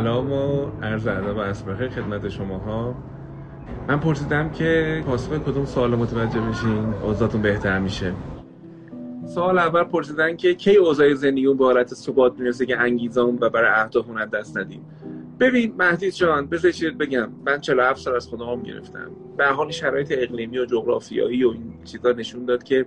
سلام 0.00 0.32
و 0.32 0.66
عرض 0.82 1.06
ادب 1.06 1.36
و 1.36 1.38
اسبخه 1.38 1.88
خدمت 1.88 2.28
شماها. 2.28 2.94
من 3.88 4.00
پرسیدم 4.00 4.50
که 4.50 5.02
پاسخ 5.06 5.38
کدوم 5.38 5.64
سوال 5.64 5.90
متوجه 5.90 6.40
بشین 6.40 6.94
اوضاعتون 7.02 7.42
بهتر 7.42 7.78
میشه. 7.78 8.12
سوال 9.34 9.58
اول 9.58 9.84
پرسیدن 9.84 10.36
که 10.36 10.54
کی 10.54 10.76
اوضاع 10.76 11.14
زندگی 11.14 11.54
به 11.54 11.64
حالت 11.64 11.94
ثبات 11.94 12.38
می‌رسه 12.38 12.66
که 12.66 12.78
انگیزمون 12.78 13.38
و 13.40 13.50
برای 13.50 13.70
اهدافمون 13.70 14.18
از 14.18 14.30
دست 14.30 14.56
ندیم؟ 14.56 14.84
ببین 15.40 15.74
مهدی 15.78 16.10
جان 16.10 16.46
بذارید 16.46 16.98
بگم. 16.98 17.28
من 17.46 17.60
47 17.60 18.00
سال 18.00 18.16
از 18.16 18.26
خودم 18.26 18.62
گرفتم. 18.62 19.10
به 19.36 19.46
حال 19.46 19.70
شرایط 19.70 20.14
اقلیمی 20.16 20.58
و 20.58 20.64
جغرافیایی 20.64 21.44
و 21.44 21.50
این 21.50 21.72
چیزا 21.84 22.12
نشون 22.12 22.44
داد 22.44 22.62
که 22.62 22.86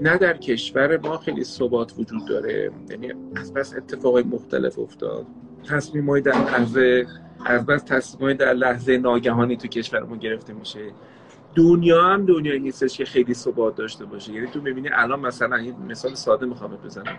نه 0.00 0.18
در 0.18 0.36
کشور 0.36 0.96
ما 0.96 1.18
خیلی 1.18 1.44
ثبات 1.44 1.94
وجود 1.98 2.24
داره. 2.28 2.70
یعنی 2.90 3.12
از 3.56 3.74
اتفاقای 3.76 4.22
مختلف 4.22 4.78
افتاد. 4.78 5.26
تصمیمای 5.68 6.20
در 6.20 6.32
لحظه 6.32 7.06
از 7.46 7.66
بس 7.66 7.82
تصمیمای 7.82 8.34
در 8.34 8.52
لحظه 8.52 8.98
ناگهانی 8.98 9.56
تو 9.56 9.68
کشور 9.68 10.02
ما 10.02 10.16
گرفته 10.16 10.52
میشه. 10.52 10.80
دنیا 11.54 12.02
هم 12.02 12.26
دنیایی 12.26 12.60
نیستش 12.60 12.98
که 12.98 13.04
خیلی 13.04 13.34
ثبات 13.34 13.76
داشته 13.76 14.04
باشه. 14.04 14.32
یعنی 14.32 14.46
تو 14.46 14.60
می‌بینی 14.60 14.88
الان 14.92 15.20
مثلا 15.20 15.58
یه 15.58 15.74
مثال 15.88 16.14
ساده 16.14 16.46
می‌خوام 16.46 16.78
بزنم. 16.84 17.16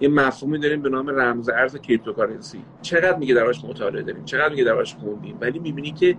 یه 0.00 0.08
مفهومی 0.08 0.58
داریم 0.58 0.82
به 0.82 0.88
نام 0.88 1.08
رمز 1.08 1.48
ارز 1.48 1.76
کریپتوکارنسی. 1.76 2.58
چقدر 2.82 3.18
میگه 3.18 3.34
درش 3.34 3.64
مطالعه 3.64 4.02
داریم؟ 4.02 4.24
چقدر 4.24 4.48
میگه 4.48 4.64
درش 4.64 4.94
خوندیم 4.94 5.38
ولی 5.40 5.58
می‌بینی 5.58 5.92
که 5.92 6.16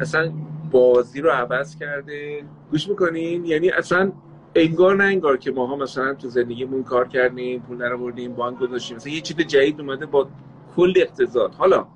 اصلا 0.00 0.32
بازی 0.70 1.20
رو 1.20 1.30
عوض 1.30 1.78
کرده. 1.78 2.42
گوش 2.70 2.88
می‌کنین؟ 2.88 3.44
یعنی 3.44 3.70
اصلا 3.70 4.12
انگار 4.54 4.96
نه 4.96 5.04
انگار 5.04 5.36
که 5.36 5.50
ماها 5.50 5.76
مثلا 5.76 6.14
تو 6.14 6.28
زندگیمون 6.28 6.82
کار 6.82 7.08
کردیم 7.08 7.60
پول 7.60 7.78
درآوردیم 7.78 8.32
بانک 8.32 8.58
گذاشتیم. 8.58 8.96
مثلا 8.96 9.12
یه 9.12 9.20
چیز 9.20 9.36
جدید 9.36 9.80
اومده 9.80 10.06
با 10.06 10.28
کل 10.78 10.92
اقتصاد 10.96 11.54
حالا 11.54 11.86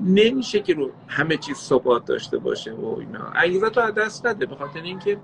نمیشه 0.00 0.60
که 0.60 0.74
رو 0.74 0.90
همه 1.08 1.36
چیز 1.36 1.56
ثبات 1.56 2.04
داشته 2.04 2.38
باشه 2.38 2.72
و 2.72 2.96
اینا. 2.98 3.24
انگیزه 3.34 3.70
تو 3.70 3.90
دست 3.90 4.26
نده 4.26 4.46
به 4.46 4.56
خاطر 4.56 4.82
اینکه 4.82 5.18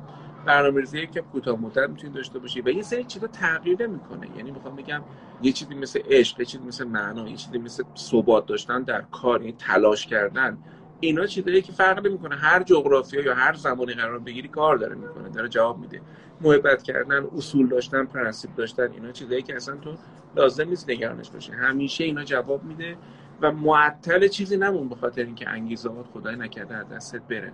برنامه‌ریزی 0.47 1.07
که 1.07 1.21
کوتاه 1.21 1.61
مدت 1.61 1.89
می‌تونی 1.91 2.13
داشته 2.13 2.39
باشی 2.39 2.61
و 2.61 2.69
یه 2.69 2.83
سری 2.83 3.05
چیزا 3.05 3.27
تغییر 3.27 3.83
نمی‌کنه. 3.83 4.29
یعنی 4.37 4.51
می‌خوام 4.51 4.77
بگم 4.77 5.03
یه 5.43 5.53
چیزی 5.53 5.75
مثل 5.75 6.01
عشق 6.09 6.41
یه 6.41 6.47
چیزی 6.47 6.65
مثل 6.65 6.85
معنا 6.85 7.29
یه 7.29 7.37
چیزی 7.37 7.59
مثل 7.59 7.85
ثبات 7.97 8.47
داشتن 8.47 8.83
در 8.83 9.01
کار 9.01 9.41
یعنی 9.41 9.53
تلاش 9.59 10.07
کردن 10.07 10.59
اینا 11.01 11.27
چیزایی 11.27 11.63
که 11.63 11.73
فرق 11.73 12.07
نمی‌کنه. 12.07 12.37
هر 12.37 12.63
جغرافیا 12.63 13.23
یا 13.23 13.35
هر 13.35 13.55
زمانی 13.55 13.95
قرار 13.95 14.19
بگیری 14.19 14.49
کار 14.49 14.77
داره 14.77 14.95
می‌کنه 14.95 15.29
داره 15.29 15.49
جواب 15.49 15.79
میده. 15.79 16.01
محبت 16.41 16.83
کردن 16.83 17.27
اصول 17.37 17.69
داشتن 17.69 18.05
پرنسیپ 18.05 18.55
داشتن 18.55 18.93
اینا 18.93 19.13
چیزایی 19.13 19.43
که 19.43 19.57
اصلا 19.57 19.77
تو 19.77 19.95
لازم 20.37 20.69
نیست 20.69 20.91
نگرانش 20.91 21.31
باشه 21.31 21.53
همیشه 21.53 22.05
اینا 22.05 22.25
جواب 22.25 22.65
میده 22.65 22.97
و 23.43 23.53
معطل 23.53 24.29
چیزی 24.29 24.57
نمون 24.57 24.89
به 24.89 24.95
خاطر 24.95 25.23
اینکه 25.25 25.49
انگیزه 25.49 25.91
خدای 26.15 26.37
نکرده 26.37 26.75
از 26.75 26.89
دستت 26.89 27.23
بره. 27.23 27.53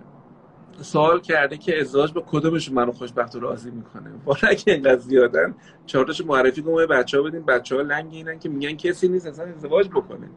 سوال 0.81 1.19
کرده 1.19 1.57
که 1.57 1.81
ازدواج 1.81 2.13
با 2.13 2.23
کدومش 2.27 2.71
منو 2.71 2.91
خوشبخت 2.91 3.35
و 3.35 3.39
راضی 3.39 3.71
می‌کنه؟ 3.71 4.09
والا 4.25 4.39
اگه 4.43 4.63
اینقدر 4.73 4.99
زیادن 4.99 5.55
چهارتاشو 5.85 6.25
معرفی 6.25 6.61
کنم 6.61 6.85
بچه 6.85 7.17
ها 7.17 7.23
بدین 7.23 7.45
بچه 7.45 7.75
ها 7.75 7.81
لنگ 7.81 8.13
اینن 8.13 8.39
که 8.39 8.49
میگن 8.49 8.75
کسی 8.75 9.07
نیست 9.07 9.27
اصلا 9.27 9.45
ازدواج 9.45 9.87
بکنه. 9.89 10.29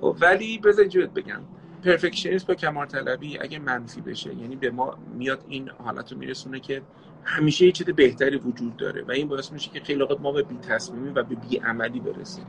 خب 0.00 0.16
ولی 0.20 0.58
بذار 0.58 0.80
اینجوریت 0.80 1.10
بگم. 1.10 1.40
پرفکشنیسم 1.84 2.46
با 2.48 2.54
کمال 2.54 2.86
طلبی 2.86 3.38
اگه 3.38 3.58
منفی 3.58 4.00
بشه 4.00 4.34
یعنی 4.34 4.56
به 4.56 4.70
ما 4.70 4.98
میاد 5.14 5.44
این 5.48 5.70
حالت 5.84 6.12
رو 6.12 6.18
میرسونه 6.18 6.60
که 6.60 6.82
همیشه 7.24 7.66
یه 7.66 7.72
چیز 7.72 7.86
بهتری 7.86 8.36
وجود 8.36 8.76
داره 8.76 9.02
و 9.02 9.10
این 9.10 9.28
باعث 9.28 9.52
میشه 9.52 9.70
که 9.70 9.80
خیلی 9.80 10.02
وقت 10.02 10.20
ما 10.20 10.32
به 10.32 10.42
بی 10.42 10.56
تصمیمی 10.56 11.10
و 11.10 11.22
به 11.22 11.34
بی 11.34 11.56
عملی 11.56 12.00
برسیم. 12.00 12.46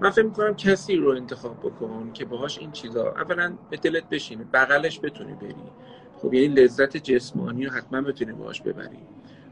من 0.00 0.10
فکر 0.10 0.24
می‌کنم 0.24 0.54
کسی 0.54 0.96
رو 0.96 1.08
انتخاب 1.08 1.58
بکن 1.60 2.10
که 2.14 2.24
باهاش 2.24 2.58
این 2.58 2.72
چیزا 2.72 3.08
اولا 3.08 3.54
به 3.70 3.76
دلت 3.76 4.08
بشینه 4.08 4.44
بغلش 4.52 5.00
بتونی 5.00 5.34
بری. 5.34 5.54
خب 6.16 6.34
یعنی 6.34 6.54
لذت 6.54 6.96
جسمانی 6.96 7.66
رو 7.66 7.72
حتما 7.72 8.00
بتونی 8.00 8.32
باهاش 8.32 8.62
ببری. 8.62 8.98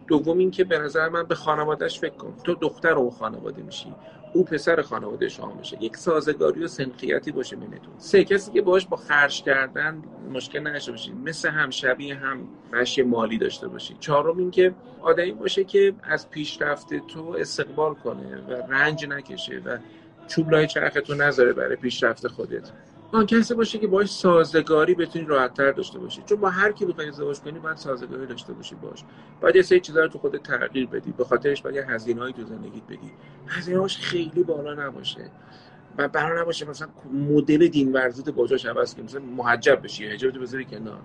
دوم 0.07 0.39
اینکه 0.39 0.65
به 0.65 0.79
نظر 0.79 1.09
من 1.09 1.23
به 1.23 1.35
خانوادهش 1.35 2.01
فکر 2.01 2.15
کن. 2.15 2.35
تو 2.45 2.55
دختر 2.55 2.93
اون 2.93 3.11
خانواده 3.11 3.63
میشی. 3.63 3.95
او 4.33 4.45
پسر 4.45 4.83
خانواده 4.83 5.29
شما 5.29 5.55
میشه 5.55 5.83
یک 5.83 5.97
سازگاری 5.97 6.65
و 6.65 6.69
سنخیتی 6.69 7.33
باشه 7.33 7.57
بینتون. 7.57 7.95
سه 7.99 8.25
کسی 8.25 8.53
که 8.53 8.63
باش 8.63 8.87
با 8.87 8.97
خرج 8.97 9.43
کردن 9.43 10.03
مشکل 10.33 10.67
نداشته 10.67 10.91
باشید 10.91 11.15
مثل 11.25 11.49
هم 11.49 11.71
شبیه 11.71 12.15
هم 12.15 12.49
مشی 12.73 13.03
مالی 13.03 13.39
داشته 13.39 13.69
باشید 13.69 13.97
چهارم 14.01 14.39
اینکه 14.39 14.75
آدمی 15.01 15.33
باشه 15.33 15.65
که 15.65 15.95
از 16.03 16.31
پیشرفت 16.31 16.95
تو 16.95 17.37
استقبال 17.39 17.95
کنه 17.95 18.37
و 18.49 18.53
رنج 18.73 19.07
نکشه 19.07 19.63
و 19.65 19.79
چوب 20.29 20.51
لای 20.51 20.67
چرختو 20.67 21.15
نذاره 21.15 21.53
برای 21.53 21.77
پیشرفت 21.77 22.29
خودت. 22.29 22.71
آن 23.13 23.27
کسی 23.27 23.55
باشه 23.55 23.79
که 23.79 23.87
باش 23.87 24.11
سازگاری 24.11 24.95
بتونی 24.95 25.25
راحتتر 25.25 25.73
داشته 25.73 25.99
باشی. 25.99 26.23
چون 26.27 26.41
با 26.41 26.51
هر 26.51 26.73
کی 26.73 26.87
بخوای 26.87 27.09
ازدواج 27.09 27.41
کنی 27.41 27.59
باید 27.59 27.77
سازگاری 27.77 28.27
داشته 28.27 28.53
باشی 28.53 28.75
باش. 28.75 29.05
باید 29.41 29.57
یه 29.57 29.63
سری 29.63 29.81
چیزا 29.81 30.01
رو 30.01 30.09
تو 30.09 30.19
خودت 30.19 30.43
تغییر 30.43 30.87
بدی. 30.87 31.13
به 31.13 31.25
خاطرش 31.25 31.63
باید 31.63 31.77
هزینه‌ای 31.77 32.33
تو 32.33 32.45
زندگیت 32.45 32.85
بدی 32.85 33.13
هزینه‌هاش 33.47 33.99
خیلی 33.99 34.43
بالا 34.43 34.87
نباشه. 34.87 35.31
و 35.99 36.09
برا 36.09 36.43
نباشه 36.43 36.69
مثلا 36.69 36.89
مدل 37.13 37.69
دین 37.69 37.93
ورزیت 37.93 38.29
باجاش 38.31 38.67
عوض 38.67 38.95
کنی. 38.95 39.05
مثلا 39.05 39.21
محجب 39.21 39.83
بشی 39.83 40.07
حجاب 40.07 40.39
بذاری 40.39 40.65
کنار. 40.65 41.01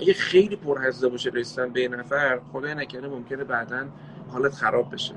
اگه 0.00 0.12
خیلی 0.12 0.56
پرهزینه 0.56 1.08
باشه 1.08 1.30
رسیدن 1.30 1.68
به 1.68 1.88
نفر 1.88 2.40
خدای 2.52 2.74
نکرده 2.74 3.08
ممکنه 3.08 3.44
بعدا 3.44 3.86
حالت 4.28 4.54
خراب 4.54 4.94
بشه. 4.94 5.14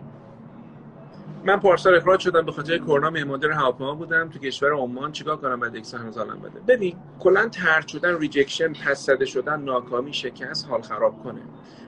من 1.45 1.57
پارسال 1.61 1.95
اخراج 1.95 2.21
شدم 2.21 2.41
به 2.45 2.53
خاطر 2.53 2.79
کرونا 2.79 3.11
مهماندار 3.11 3.51
هواپیما 3.51 3.95
بودم 3.95 4.29
تو 4.29 4.39
کشور 4.39 4.73
عمان. 4.73 5.13
چیکار 5.13 5.37
کنم 5.37 5.61
بعد 5.61 5.75
یک 5.75 5.95
هنوز 5.95 6.19
حالم 6.19 6.39
بده؟ 6.41 6.61
ببین 6.67 6.97
کلا 7.19 7.49
طرد 7.49 7.87
شدن 7.89 8.19
rejection 8.19 8.73
پس 8.73 9.05
زده 9.07 9.25
شدن 9.25 9.61
ناکامی 9.61 10.13
شکست 10.13 10.67
حال 10.69 10.83
خراب 10.83 11.23
کنه. 11.23 11.41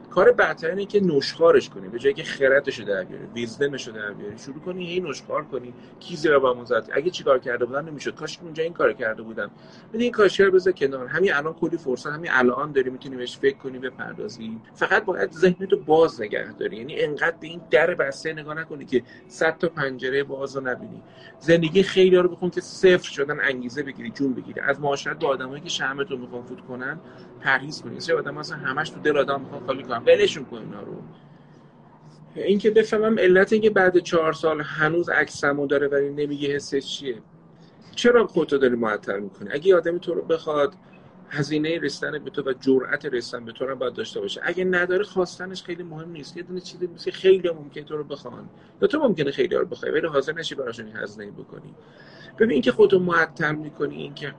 کار 0.09 0.31
بهتر 0.31 0.69
اینه 0.69 0.85
که 0.85 1.03
نشخارش 1.03 1.69
کنی 1.69 1.87
به 1.87 1.99
جایی 1.99 2.13
که 2.13 2.23
خردش 2.23 2.79
در 2.79 3.03
بیاری 3.03 3.25
wisdom 3.25 3.72
ش 3.72 3.87
در 3.87 4.13
بیاری 4.13 4.37
شروع 4.37 4.59
کنی 4.59 4.85
هی 4.85 4.99
نشخار 4.99 5.43
کنی 5.43 5.73
کی 5.99 6.15
زیرا 6.15 6.39
با 6.39 6.65
زد 6.65 6.89
اگه 6.93 7.09
چیکار 7.09 7.39
کرده 7.39 7.65
بودم 7.65 7.85
نمی‌شد. 7.85 8.15
کاش 8.15 8.39
اونجا 8.41 8.63
این 8.63 8.73
کار 8.73 8.93
کرده 8.93 9.21
بودم. 9.21 9.51
ببین 9.89 10.01
این 10.01 10.11
کاشی 10.11 10.43
رو 10.43 10.51
بذار 10.51 10.73
کنار. 10.73 11.07
همین 11.07 11.33
الان 11.33 11.53
کلی 11.53 11.77
فرصت 11.77 12.07
همین 12.07 12.31
الان 12.31 12.71
داری 12.71 12.89
می‌تونی 12.89 13.15
بهش 13.15 13.37
فکر 13.37 13.57
کنی 13.57 13.79
بپردازی. 13.79 14.59
فقط 14.73 15.05
باید 15.05 15.31
ذهنت 15.31 15.71
رو 15.71 15.79
باز 15.79 16.21
نگه 16.21 16.53
داری. 16.53 16.77
یعنی 16.77 17.01
انقدر 17.01 17.35
به 17.41 17.47
این 17.47 17.61
در 17.71 17.95
بسته 17.95 18.33
نگاه 18.33 18.59
نکنی 18.59 18.85
که 18.85 19.03
صد 19.27 19.57
تا 19.57 19.69
پنجره 19.69 20.23
باز 20.23 20.55
رو 20.55 20.67
نبینی. 20.67 21.01
زندگی 21.39 21.83
خیلی 21.83 22.15
رو 22.15 22.29
بخون 22.29 22.49
که 22.49 22.61
صفر 22.61 23.09
شدن 23.11 23.39
انگیزه 23.39 23.83
بگیری 23.83 24.09
جون 24.09 24.33
بگیری. 24.33 24.59
از 24.59 24.81
معاشرت 24.81 25.19
با 25.19 25.27
آدمایی 25.27 25.61
که 25.61 25.69
شهمت 25.69 26.11
رو 26.11 26.17
می‌خوان 26.17 26.43
فوت 26.43 26.61
کنن 26.61 26.99
پرهیز 27.41 27.81
کنی. 27.81 27.97
چه 27.97 28.15
آدم 28.15 28.37
اصلا 28.37 28.57
همش 28.57 28.89
تو 28.89 28.99
دل 28.99 29.17
آدم 29.17 29.41
می‌خوان 29.41 29.65
خالی 29.65 29.83
کنن 29.99 30.15
ولشون 30.15 30.45
کن 30.45 30.57
اینا 30.57 30.81
رو. 30.81 30.93
اینکه 32.35 32.71
بفهمم 32.71 33.19
علت 33.19 33.53
اینکه 33.53 33.69
بعد 33.69 33.97
چهار 33.97 34.33
سال 34.33 34.61
هنوز 34.61 35.09
عکسمو 35.09 35.67
داره 35.67 35.87
ولی 35.87 36.09
نمیگه 36.09 36.55
حسش 36.55 36.87
چیه. 36.87 37.17
چرا 37.95 38.27
خودتو 38.27 38.57
داری 38.57 38.75
معطل 38.75 39.19
می‌کنی؟ 39.19 39.49
اگه 39.51 39.75
آدمی 39.75 39.99
تو 39.99 40.13
رو 40.13 40.21
بخواد 40.21 40.73
هزینه 41.29 41.79
رسیدن 41.79 42.23
به 42.23 42.29
تو 42.29 42.41
و 42.41 42.53
جرأت 42.53 43.05
رسیدن 43.05 43.45
به 43.45 43.51
تو 43.51 43.65
رو 43.65 43.75
باید 43.75 43.93
داشته 43.93 44.19
باشه. 44.19 44.41
اگه 44.43 44.63
نداره 44.63 45.03
خواستنش 45.03 45.63
خیلی 45.63 45.83
مهم 45.83 46.11
نیست. 46.11 46.37
یه 46.37 46.43
دونه 46.43 46.59
چیزی 46.59 46.87
مثل 46.87 47.11
خیلی 47.11 47.49
ممکن 47.49 47.81
تو 47.81 47.97
رو 47.97 48.03
بخوان. 48.03 48.49
یا 48.81 48.87
تو 48.87 48.99
ممکنه 48.99 49.31
خیلی 49.31 49.55
رو 49.55 49.65
بخوای 49.65 49.91
ولی 49.91 50.07
حاضر 50.07 50.33
نشی 50.33 50.55
براشون 50.55 50.87
هزینه 50.95 51.31
بکنی. 51.31 51.75
ببین 52.39 52.51
اینکه 52.51 52.71
خودتو 52.71 52.99
معطل 52.99 53.55
می‌کنی 53.55 53.95
اینکه 53.95 54.33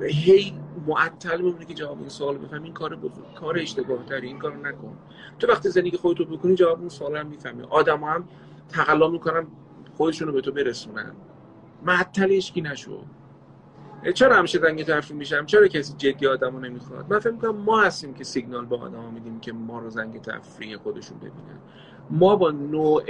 هی 0.00 0.54
معطل 0.86 1.42
بمونی 1.42 1.64
که 1.64 1.74
جواب 1.74 1.98
این 1.98 2.08
سوال 2.08 2.38
بفهمی. 2.38 2.64
این 2.64 2.74
کار 2.74 2.96
بزرگ 2.96 3.34
کار 3.34 3.58
اشتباه 3.58 4.04
تری 4.06 4.26
این 4.26 4.38
کارو 4.38 4.66
نکن. 4.66 4.96
تو 5.38 5.46
وقتی 5.46 5.68
زندگی 5.68 5.96
خودتو 5.96 6.24
بکنی 6.24 6.54
جواب 6.54 6.80
اون 6.80 6.88
سوال 6.88 7.16
هم 7.16 7.26
می‌فهمی. 7.26 7.62
آدم 7.70 8.04
هم 8.04 8.28
تقلا 8.68 9.08
می‌کنن 9.08 9.46
خودشونو 9.96 10.32
به 10.32 10.40
تو 10.40 10.52
برسونن. 10.52 11.12
معطل 11.82 12.32
اشکی 12.32 12.60
نشو. 12.60 13.02
چرا 14.14 14.36
همیشه 14.36 14.58
زنگ 14.58 14.82
تفریح 14.82 15.18
میشم؟ 15.18 15.46
چرا 15.46 15.68
کسی 15.68 15.94
جدی 15.98 16.26
آدمو 16.26 16.60
نمی‌خواد؟ 16.60 17.12
من 17.12 17.18
فکر 17.18 17.30
می‌کنم 17.30 17.56
ما 17.56 17.80
هستیم 17.80 18.14
که 18.14 18.24
سیگنال 18.24 18.66
به 18.66 18.76
آدما 18.76 19.10
میدیم 19.10 19.40
که 19.40 19.52
ما 19.52 19.78
رو 19.78 19.90
زنگ 19.90 20.20
تفریح 20.20 20.76
خودشون 20.76 21.18
ببینن. 21.18 21.58
ما 22.10 22.36
با 22.36 22.50
نوع 22.50 23.02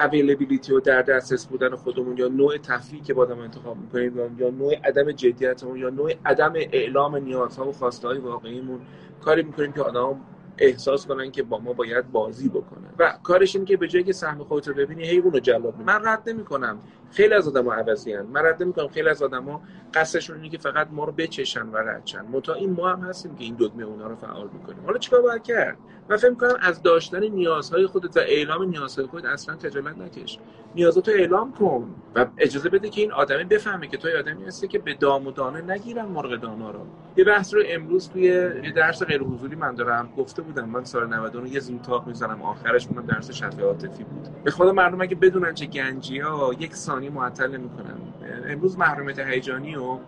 اویلیبیلیتی 0.00 0.72
و 0.72 0.80
در 0.80 1.02
دسترس 1.02 1.46
بودن 1.46 1.76
خودمون 1.76 2.16
یا 2.16 2.28
نوع 2.28 2.58
تفریحی 2.58 3.04
که 3.04 3.14
با 3.14 3.22
آدم 3.22 3.38
انتخاب 3.38 3.76
می‌کنیم 3.76 4.36
یا 4.38 4.50
نوع 4.50 4.74
عدم 4.74 5.12
جدیتمون 5.12 5.78
یا 5.78 5.90
نوع 5.90 6.12
عدم 6.24 6.52
اعلام 6.56 7.16
نیازها 7.16 7.68
و 7.68 7.72
خواسته 7.72 8.08
های 8.08 8.18
واقعیمون 8.18 8.80
کاری 9.20 9.42
می‌کنیم 9.42 9.72
که 9.72 9.82
آدم 9.82 10.20
احساس 10.60 11.06
کنن 11.06 11.30
که 11.30 11.42
با 11.42 11.58
ما 11.58 11.72
باید 11.72 12.12
بازی 12.12 12.48
بکنن. 12.48 12.90
و 12.98 13.14
کارش 13.22 13.56
اینه 13.56 13.66
که 13.66 13.76
به 13.76 13.88
جایی 13.88 14.04
که 14.04 14.12
سهم 14.12 14.44
خودت 14.44 14.68
رو 14.68 14.74
ببینی 14.74 15.04
حیوان 15.08 15.32
رو 15.32 15.40
جلاب 15.40 15.74
من 15.86 16.00
رد 16.04 16.28
نمی‌کنم. 16.28 16.78
خیلی 17.10 17.34
از 17.34 17.48
آدم‌ها 17.48 17.74
عوضی 17.74 18.12
هن. 18.12 18.22
من 18.22 18.44
رد 18.44 18.62
نمی‌کنم. 18.62 18.88
خیلی 18.88 19.08
از 19.08 19.22
آدم‌ها 19.22 19.62
قصدشون 19.94 20.36
اینه 20.36 20.48
که 20.48 20.58
فقط 20.58 20.88
ما 20.90 21.04
رو 21.04 21.12
بچشن 21.12 21.66
و 21.66 21.76
ردشن 21.76 22.20
متا 22.20 22.54
این 22.54 22.70
ما 22.70 22.88
هم 22.88 23.00
هستیم 23.00 23.34
که 23.34 23.44
این 23.44 23.54
دگمه 23.54 23.84
اونا 23.84 24.06
رو 24.06 24.16
فعال 24.16 24.48
می‌کنیم. 24.52 24.84
حالا 24.86 24.98
چیکار 24.98 25.22
باید 25.22 25.42
کرد؟ 25.42 25.78
من 26.08 26.16
فکر 26.16 26.30
می‌کنم 26.30 26.56
از 26.60 26.82
داشتن 26.82 27.24
نیازهای 27.24 27.86
خودت 27.86 28.16
و 28.16 28.20
اعلام 28.20 28.62
نیازهای 28.62 29.08
خودت 29.08 29.24
اصلا 29.24 29.56
خجالت 29.56 29.98
نکش. 29.98 30.38
نیازاتو 30.74 31.10
اعلام 31.10 31.52
کن 31.52 31.94
و 32.14 32.26
اجازه 32.38 32.68
بده 32.68 32.88
که 32.88 33.00
این 33.00 33.12
آدمی 33.12 33.44
بفهمه 33.44 33.86
که 33.86 33.96
تو 33.96 34.08
آدمی 34.18 34.44
هستی 34.44 34.68
که 34.68 34.78
به 34.78 34.94
دام 34.94 35.26
و 35.26 35.30
دانه 35.30 35.72
نگیرن 35.72 36.04
مرغ 36.04 36.40
دانا 36.40 36.70
رو. 36.70 36.80
یه 37.16 37.24
بحث 37.24 37.54
رو 37.54 37.62
امروز 37.66 38.08
توی 38.08 38.22
یه 38.22 38.72
درس 38.76 39.02
غیر 39.02 39.22
حضوری 39.22 39.56
من 39.56 39.74
دارم 39.74 40.12
گفته 40.16 40.42
بودم. 40.50 40.68
من 40.68 40.84
سال 40.84 41.14
99 41.14 41.50
یه 41.50 41.60
زوم 41.60 41.78
تاپ 41.78 42.06
می‌ذارم 42.06 42.42
آخرش 42.42 42.86
اونم 42.86 43.06
درس 43.06 43.30
شفای 43.30 43.60
عاطفی 43.60 44.04
بود. 44.04 44.28
به 44.44 44.50
خدا 44.50 44.72
مردم 44.72 45.00
اگه 45.00 45.16
بدونن 45.16 45.54
چه 45.54 45.66
گنجی 45.66 46.18
ها 46.18 46.54
یک 46.58 46.74
ثانیه 46.74 47.10
معطل 47.10 47.56
نمی‌کنن. 47.56 47.94
امروز 48.48 48.78
محرومیت 48.78 49.18
هیجانی 49.18 49.76
و 49.76 49.98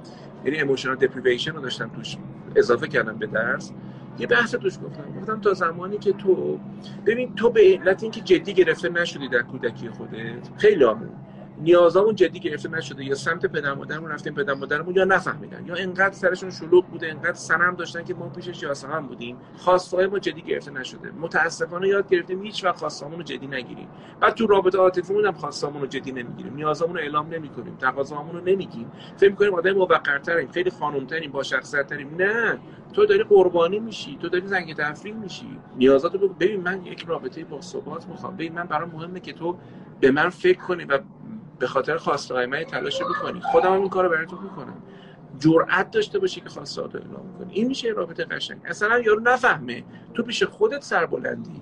یعنی 0.45 0.57
emotional 0.59 0.97
deprivation 0.97 1.53
رو 1.53 1.61
داشتم 1.61 1.89
توش 1.89 2.17
اضافه 2.57 2.89
کردم 2.89 3.17
به 3.17 3.27
درس. 3.27 3.73
یه 4.19 4.27
بحث 4.27 4.55
توش 4.55 4.79
گفتم. 4.85 5.21
گفتم 5.21 5.41
تا 5.41 5.55
زمانی 5.55 5.99
که 5.99 6.13
تو 6.13 6.59
ببین 7.07 7.35
تو 7.35 7.51
به 7.51 7.61
علت 7.61 8.03
اینکه 8.03 8.21
جدی 8.21 8.55
گرفته 8.55 8.89
نشدی 8.89 9.29
در 9.29 9.43
کودکی 9.43 9.89
خودت 9.89 10.51
خیلیامون 10.57 11.11
نیازامون 11.63 12.15
جدی 12.15 12.41
گرفته 12.41 12.69
نشده. 12.69 13.05
یا 13.05 13.15
سمت 13.15 13.47
پدر 13.47 13.75
مادرمون 13.75 14.11
رفتیم 14.11 14.35
پدر 14.35 14.55
مادرمون 14.55 14.95
یا 14.95 15.05
نفهمیدن. 15.05 15.67
یا 15.67 15.75
انقدر 15.75 16.15
سرشون 16.15 16.51
شلوغ 16.51 16.87
بوده 16.87 17.09
انقدر 17.09 17.33
سنم 17.33 17.75
داشتن 17.75 18.05
که 18.05 18.15
ما 18.15 18.29
پیشش 18.29 18.63
یاسمن 18.63 19.07
بودیم. 19.07 19.37
خواسته 19.57 20.07
ما 20.07 20.19
جدی 20.19 20.43
گرفته 20.43 20.71
نشده. 20.71 21.11
متاسفانه 21.21 21.89
یاد 21.89 22.09
گرفتیم 22.09 22.43
هیچ 22.43 22.65
وقت 22.65 22.77
خواستامون 22.77 23.19
رو 23.19 23.23
جدی 23.23 23.47
نگیریم. 23.47 23.89
بعد 24.21 24.35
تو 24.35 24.47
رابطه 24.47 24.79
عاطفیمون 24.79 25.27
هم 25.27 25.33
خواستامون 25.33 25.81
رو 25.81 25.87
جدی 25.87 26.13
نمی‌گیریم. 26.13 26.55
نیازامون 26.55 26.97
رو 26.97 27.03
اعلام 27.03 27.35
نمی‌کنیم. 27.35 27.77
تقاضامون 27.77 28.35
رو 28.35 28.41
نمیگیم. 28.41 28.93
فکر 29.17 29.31
می‌کنیم 29.31 29.55
آدم 29.55 29.73
موقرتریم. 29.73 30.51
خیلی 30.51 30.71
خانومتریم 30.71 31.33
با 31.33 31.43
شخصیت 31.43 31.87
تریم 31.87 32.15
نه. 32.19 32.59
تو 32.93 33.07
داری 33.07 33.23
قربانی 33.23 33.79
میشی. 33.79 34.19
تو 34.21 34.29
داری 34.29 34.47
زنگ 34.47 34.77
تفریح 34.77 35.15
میشی. 35.15 35.59
نیازاتو 35.77 36.29
ببین 36.29 36.61
من 36.61 36.87
یک 36.87 37.05
رابطه 37.09 37.45
با 37.45 37.61
ثبات 37.61 38.09
می‌خوام. 38.09 38.35
ببین 38.35 38.53
من 38.53 38.65
برام 38.65 38.91
مهمه 38.91 39.21
که 39.21 39.33
تو 39.33 39.57
به 40.01 40.11
من 40.11 40.29
فکر 40.29 40.59
کنی 40.59 40.85
و 40.85 40.99
به 41.63 41.69
خاطر 41.69 41.97
خواسته 41.97 42.47
من 42.47 42.65
تلاش 42.65 43.03
بکنی 43.03 43.41
خودم 43.41 43.73
این 43.73 43.89
کارو 43.89 44.09
برای 44.09 44.27
تو 44.27 44.37
می‌کنم. 44.37 44.83
جرأت 45.39 45.91
داشته 45.91 46.19
باشی 46.19 46.41
که 46.41 46.49
خواسته 46.49 46.83
رو 46.83 46.91
اعلام 46.95 47.39
کنی. 47.39 47.53
این 47.53 47.69
میشه 47.69 47.89
رابطه 47.89 48.25
قشنگ. 48.25 48.61
اصلا 48.65 48.99
یارو 48.99 49.21
نفهمه. 49.21 49.85
تو 50.15 50.23
پیش 50.23 50.43
خودت 50.43 50.83
سربلندی. 50.83 51.61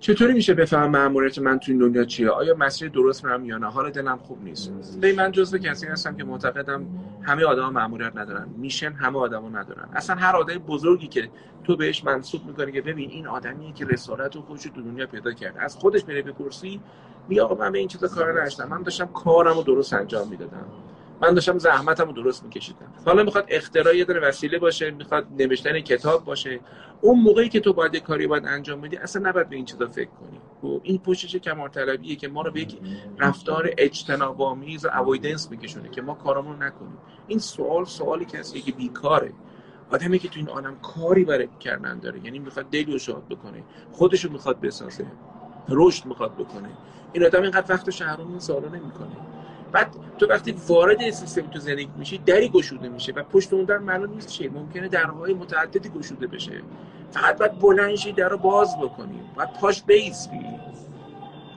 چطوری 0.00 0.32
میشه 0.32 0.54
بفهم 0.54 0.90
ماموریت 0.90 1.38
من 1.38 1.58
تو 1.58 1.72
این 1.72 1.80
دنیا 1.80 2.04
چیه؟ 2.04 2.30
آیا 2.30 2.54
مسیر 2.54 2.88
درست 2.88 3.24
میرم 3.24 3.44
یا 3.44 3.58
نه؟ 3.58 3.66
حال 3.66 3.90
دلم 3.90 4.16
خوب 4.16 4.44
نیست. 4.44 4.98
به 5.00 5.12
من 5.12 5.32
جزو 5.32 5.58
کسی 5.58 5.86
هستم 5.86 6.16
که 6.16 6.24
معتقدم 6.24 6.86
همه 7.22 7.44
آدما 7.44 7.70
ماموریت 7.70 8.16
ندارن. 8.16 8.48
میشن 8.56 8.92
همه 8.92 9.18
آدما 9.18 9.48
ندارن. 9.48 9.88
اصلا 9.92 10.16
هر 10.16 10.36
آدم 10.36 10.58
بزرگی 10.58 11.06
که 11.06 11.30
تو 11.64 11.76
بهش 11.76 12.04
منسوب 12.04 12.46
می‌کنی 12.46 12.72
که 12.72 12.82
ببین 12.82 13.10
این 13.10 13.26
آدمیه 13.26 13.72
که 13.72 13.84
رسالت 13.84 14.36
و 14.36 14.42
خودش 14.42 14.62
تو 14.62 14.82
دنیا 14.82 15.06
پیدا 15.06 15.32
کرده. 15.32 15.62
از 15.62 15.76
خودش 15.76 16.04
میره 16.08 16.22
بپرسی. 16.22 16.80
می 17.28 17.40
آقا 17.40 17.54
من 17.54 17.72
به 17.72 17.78
این 17.78 17.88
چیزا 17.88 18.08
کار 18.08 18.40
نداشتم. 18.40 18.68
من 18.68 18.82
داشتم 18.82 19.06
کارمو 19.06 19.62
درست 19.62 19.92
انجام 19.92 20.28
می‌دادم. 20.28 20.66
من 21.22 21.34
داشتم 21.34 21.58
زحمتمو 21.58 22.12
درست 22.12 22.44
میکشیدم. 22.44 22.92
حالا 23.06 23.22
می‌خواد 23.22 23.44
اختراع 23.48 23.96
یه 23.96 24.04
دونه 24.04 24.20
وسیله 24.20 24.58
باشه 24.58 24.90
می‌خواد 24.90 25.26
نوشتن 25.38 25.80
کتاب 25.80 26.24
باشه. 26.24 26.60
اون 27.00 27.20
موقعی 27.20 27.48
که 27.48 27.60
تو 27.60 27.72
باید 27.72 27.96
کاری 27.96 28.26
باید 28.26 28.46
انجام 28.46 28.80
بدی 28.80 28.96
اصلا 28.96 29.28
نباید 29.28 29.48
به 29.48 29.56
این 29.56 29.64
چیزا 29.64 29.86
فکر 29.86 30.10
کنی. 30.10 30.40
و 30.72 30.80
این 30.82 30.98
پوشش 30.98 31.36
کمال 31.36 31.68
طلبیه 31.68 32.16
که 32.16 32.28
ما 32.28 32.42
رو 32.42 32.50
به 32.50 32.60
یک 32.60 32.78
رفتار 33.18 33.70
اجتناب 33.78 34.42
آمیز 34.42 34.84
و 34.84 34.88
اوایدنس 34.88 35.50
میکشونه 35.50 35.88
که 35.88 36.02
ما 36.02 36.14
کارمون 36.14 36.62
نکنیم. 36.62 36.98
این 37.26 37.38
سوال 37.38 37.84
سوالی 37.84 38.24
کسی 38.24 38.60
که 38.60 38.72
بیکاره. 38.72 39.32
آدمی 39.90 40.18
که 40.18 40.28
تو 40.28 40.38
این 40.38 40.48
عالم 40.48 40.76
کاری 40.80 41.24
برای 41.24 41.48
کردن 41.60 41.98
داره 41.98 42.24
یعنی 42.24 42.38
می‌خواد 42.38 42.70
دل 42.70 42.98
شاد 42.98 43.28
بکنه 43.28 43.64
خودشو 43.92 44.32
می‌خواد 44.32 44.60
بسازه 44.60 45.06
رشد 45.68 46.06
می‌خواد 46.06 46.34
بکنه. 46.34 46.68
این 47.12 47.24
آدم 47.24 47.42
اینقدر 47.42 47.74
وقت 47.74 47.90
شهرون 47.90 48.28
این 48.28 48.38
سوالا 48.38 48.68
نمی‌کنه. 48.68 49.16
بعد 49.72 49.94
تو 50.18 50.26
وقتی 50.26 50.54
وارد 50.68 51.10
سیستم 51.10 51.42
تو 51.42 51.58
زندگی 51.58 51.88
میشی 51.96 52.18
دری 52.18 52.48
گشوده 52.48 52.88
میشه 52.88 53.12
و 53.12 53.22
پشت 53.22 53.52
اون 53.52 53.64
در 53.64 53.78
معلوم 53.78 54.14
نیست 54.14 54.28
چیه. 54.28 54.50
ممکنه 54.50 54.88
درهای 54.88 55.34
متعددی 55.34 55.88
گشوده 55.88 56.26
بشه. 56.26 56.62
فقط 57.10 57.38
باید 57.38 57.58
بلند 57.58 57.94
شی 57.94 58.12
در 58.12 58.28
رو 58.28 58.38
باز 58.38 58.78
بکنی. 58.78 59.20
باید 59.36 59.52
پاش 59.60 59.82
بیستی. 59.82 60.46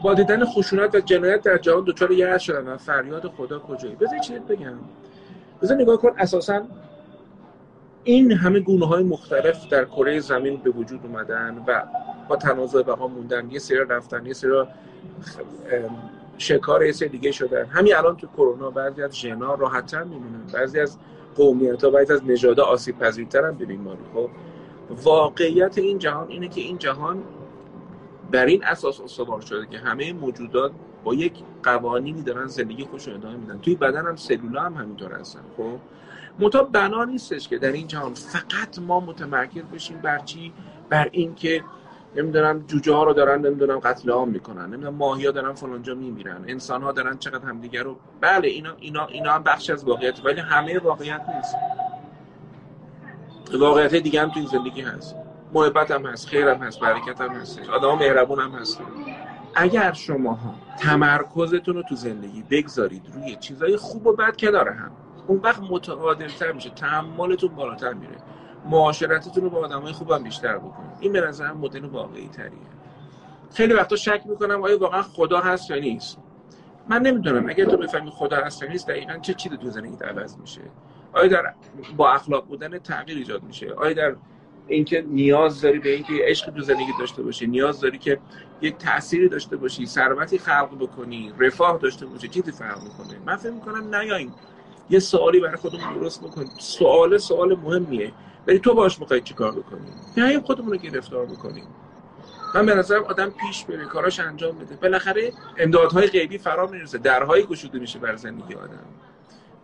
با 0.04 0.14
دیدن 0.14 0.46
خشونت 0.46 0.96
و 0.96 1.00
جنایت 1.00 1.42
در 1.42 1.58
جهان 1.58 1.84
دچار 1.88 2.12
یأس 2.12 2.42
شدن 2.42 2.68
و 2.68 2.78
فریاد 2.78 3.28
خدا 3.28 3.60
کجایی؟ 3.60 3.96
بذار 3.96 4.20
چیزی 4.20 4.40
بگم. 4.40 4.74
بذار 5.62 5.78
نگاه 5.78 5.98
کن 5.98 6.12
اساسا 6.18 6.62
این 8.04 8.32
همه 8.32 8.60
گونه 8.60 8.88
های 8.88 9.04
مختلف 9.04 9.70
در 9.70 9.86
کره 9.86 10.20
زمین 10.20 10.58
به 10.58 10.70
وجود 10.70 11.06
اومدن 11.06 11.64
و 11.68 11.82
با 12.28 12.36
تنازع 12.36 12.82
بقا 12.82 13.08
موندن. 13.08 13.52
یه 13.52 13.60
سری 13.60 13.78
رفتن 13.78 14.26
یه 14.26 14.34
سری 14.34 14.52
شکار 16.42 16.86
یه 16.86 16.92
دیگه 16.92 17.32
شدن. 17.32 17.66
همین 17.66 17.96
الان 17.96 18.18
تو 18.18 18.28
کرونا 18.28 18.70
بعضی 18.70 19.04
از 19.04 19.16
ژنا 19.16 19.56
راحت‌تر 19.56 20.04
میمونن. 20.04 20.44
بعضی 20.54 20.80
از 20.80 20.98
قومیت 21.36 21.84
ها 21.84 21.90
بعضی 21.90 22.14
از 22.14 22.22
نژادها 22.26 22.66
آسیب 22.66 23.00
پذیرتر 23.00 23.46
هم 23.46 23.58
به 23.58 23.66
بیماری. 23.66 24.00
خب 24.14 24.30
واقعیت 25.04 25.78
این 25.78 26.00
جهان 26.00 26.28
اینه 26.28 26.48
که 26.48 26.62
این 26.62 26.78
جهان 26.78 27.24
بر 28.32 28.46
این 28.46 28.64
اساس 28.64 29.02
استوار 29.02 29.42
شده 29.42 29.68
که 29.68 29.78
همه 29.78 30.14
موجودات 30.14 30.72
با 31.04 31.14
یک 31.14 31.34
قوانینی 31.64 32.22
دارن 32.22 32.48
زندگی 32.48 32.84
خوش 32.84 33.08
ادامه 33.08 33.36
میدن. 33.36 33.60
توی 33.60 33.76
بدن 33.76 34.08
هم 34.08 34.16
سلولا 34.16 34.62
هم 34.62 34.74
همینطور 34.74 35.12
هستن. 35.14 35.42
خب 35.58 35.78
متا 36.40 36.64
بنا 36.64 37.04
نیستش 37.04 37.48
که 37.48 37.58
در 37.58 37.72
این 37.72 37.88
جهان 37.88 38.14
فقط 38.14 38.80
ما 38.80 39.00
متمرکز 39.00 39.64
بشیم 39.64 39.98
بر 39.98 40.20
چی؟ 40.20 40.54
بر 40.90 41.10
اینکه 41.12 41.64
نمی‌دونم 42.16 42.60
جوجه 42.68 42.94
ها 42.94 43.04
رو 43.04 43.14
دارن 43.14 43.46
نمی‌دونم 43.46 43.80
قتل 43.80 44.10
عام 44.10 44.30
می‌کنن 44.30 44.66
نمی‌دونم 44.66 44.96
ماهی 44.96 45.26
ها 45.26 45.32
دارن 45.32 45.54
فلانجا 45.54 45.96
میمیرن 45.96 46.44
انسان 46.48 46.82
ها 46.82 46.92
دارن 46.92 47.18
چقدر 47.18 47.46
همدیگه 47.46 47.84
رو 47.84 47.96
بله 48.22 48.48
اینا 48.48 48.74
اینا 48.80 49.06
اینا 49.06 49.32
هم 49.32 49.44
بخش 49.44 49.70
از 49.70 49.84
واقعیت 49.84 50.26
ولی 50.26 50.42
همه 50.42 50.80
واقعیت 50.80 51.22
نیست. 51.36 51.56
واقعیت 53.60 53.96
دیگه 53.96 54.22
هم 54.22 54.30
تو 54.30 54.40
این 54.40 54.48
زندگی 54.48 54.82
هست. 54.82 55.16
محبت 55.54 55.92
هم 55.92 56.06
هست 56.06 56.28
خیر 56.28 56.48
هم 56.48 56.58
هست 56.58 56.80
برکت 56.80 57.22
هم 57.22 57.30
هست. 57.30 57.60
آدم 57.70 57.96
مهربون 57.96 58.40
هم 58.40 58.52
هست 58.52 58.82
اگر 59.56 59.94
شما 59.94 60.34
ها 60.34 60.56
تمرکزتون 60.80 61.76
رو 61.76 61.84
تو 61.84 61.96
زندگی 61.96 62.44
بگذارید 62.50 63.02
روی 63.14 63.36
چیزای 63.36 63.78
خوب 63.78 64.08
و 64.08 64.14
بد 64.14 64.38
کنار 64.38 64.70
هم 64.70 64.92
اون 65.28 65.40
وقت 65.44 65.62
متعادلتر 65.70 66.52
میشه 66.52 66.70
تحملتون 66.70 67.56
بالاتر 67.56 67.94
میره. 67.94 68.16
معاشرتتون 68.66 69.44
رو 69.44 69.50
با 69.50 69.58
آدمای 69.58 69.94
خوبم 69.94 70.24
بیشتر 70.24 70.58
بکنید. 70.58 70.92
این 71.00 71.14
به 71.14 71.22
نظرم 71.22 71.58
مدل 71.58 71.86
واقعی 71.86 72.28
تریه 72.28 72.52
خیلی 73.54 73.74
وقتا 73.74 73.96
شک 73.96 74.22
می‌کنم 74.26 74.64
آیا 74.64 74.80
واقعا 74.80 75.02
خدا 75.02 75.40
هست 75.40 75.72
یا 75.72 75.80
نیست. 75.80 76.18
من 76.90 77.02
نمی‌دونم. 77.02 77.50
اگر 77.50 77.66
تو 77.66 77.78
بفهمی 77.78 78.12
خدا 78.12 78.38
هست 78.38 78.64
یا 78.64 78.70
نیست 78.70 78.88
دقیقا 78.88 79.18
چه 79.18 79.34
چیزی 79.34 79.58
تو 79.58 79.70
زندگیت 79.70 80.02
عوض 80.02 80.38
میشه؟ 80.38 80.62
آیا 81.14 81.28
در 81.28 81.54
با 81.98 82.12
اخلاق 82.12 82.46
بودن 82.46 82.80
تغییر 82.80 83.18
ایجاد 83.18 83.44
میشه؟ 83.44 83.74
آیا 83.74 83.94
در 83.94 84.16
اینکه 84.68 85.02
نیاز 85.02 85.62
داری 85.62 85.80
به 85.80 85.90
اینکه 85.90 86.14
عشق 86.22 86.52
تو 86.52 86.62
زندگی 86.62 86.92
داشته 87.00 87.24
باشی 87.24 87.48
نیاز 87.48 87.82
داری 87.82 87.98
که 87.98 88.20
یک 88.62 88.78
تأثیری 88.78 89.30
داشته 89.30 89.58
باشی 89.58 89.86
ثروتی 89.86 90.38
خلق 90.38 90.78
بکنی 90.80 91.34
رفاه 91.40 91.78
داشته 91.78 92.06
باشی 92.06 92.28
چیزی 92.28 92.52
فرق 92.52 92.84
می‌کنه؟ 92.84 93.20
من 93.26 93.36
فکر 93.36 93.52
می‌کنم 93.52 93.96
نیاین 93.96 94.32
یه 94.90 95.00
سوالی 95.00 95.40
برای 95.40 95.56
خودمون 95.56 95.94
درست 95.94 96.24
بکنیم. 96.24 96.52
سوال 96.58 97.18
سوال 97.18 97.56
مهمیه. 97.56 98.12
ولی 98.48 98.60
تو 98.60 98.74
باش 98.74 99.00
می‌خوای 99.00 99.22
چیکار 99.22 99.52
بکنی؟ 99.52 99.88
نه 100.18 100.40
خودمون 100.40 100.72
رو 100.72 100.78
گرفتار 100.78 101.26
بکنیم 101.26 101.68
من 102.56 102.66
به 102.66 102.76
نظرم 102.76 103.04
آدم 103.04 103.30
پیش 103.30 103.66
بره 103.66 103.86
کاراش 103.86 104.20
انجام 104.20 104.58
بده. 104.58 104.76
بالاخره 104.76 105.34
امدادهای 105.58 106.08
غیبی 106.08 106.38
فرا 106.38 106.68
می‌رسه 106.68 106.98
درهای 106.98 107.44
گشوده 107.44 107.80
میشه 107.80 108.00
بر 108.00 108.16
زندگی 108.16 108.54
آدم. 108.54 108.86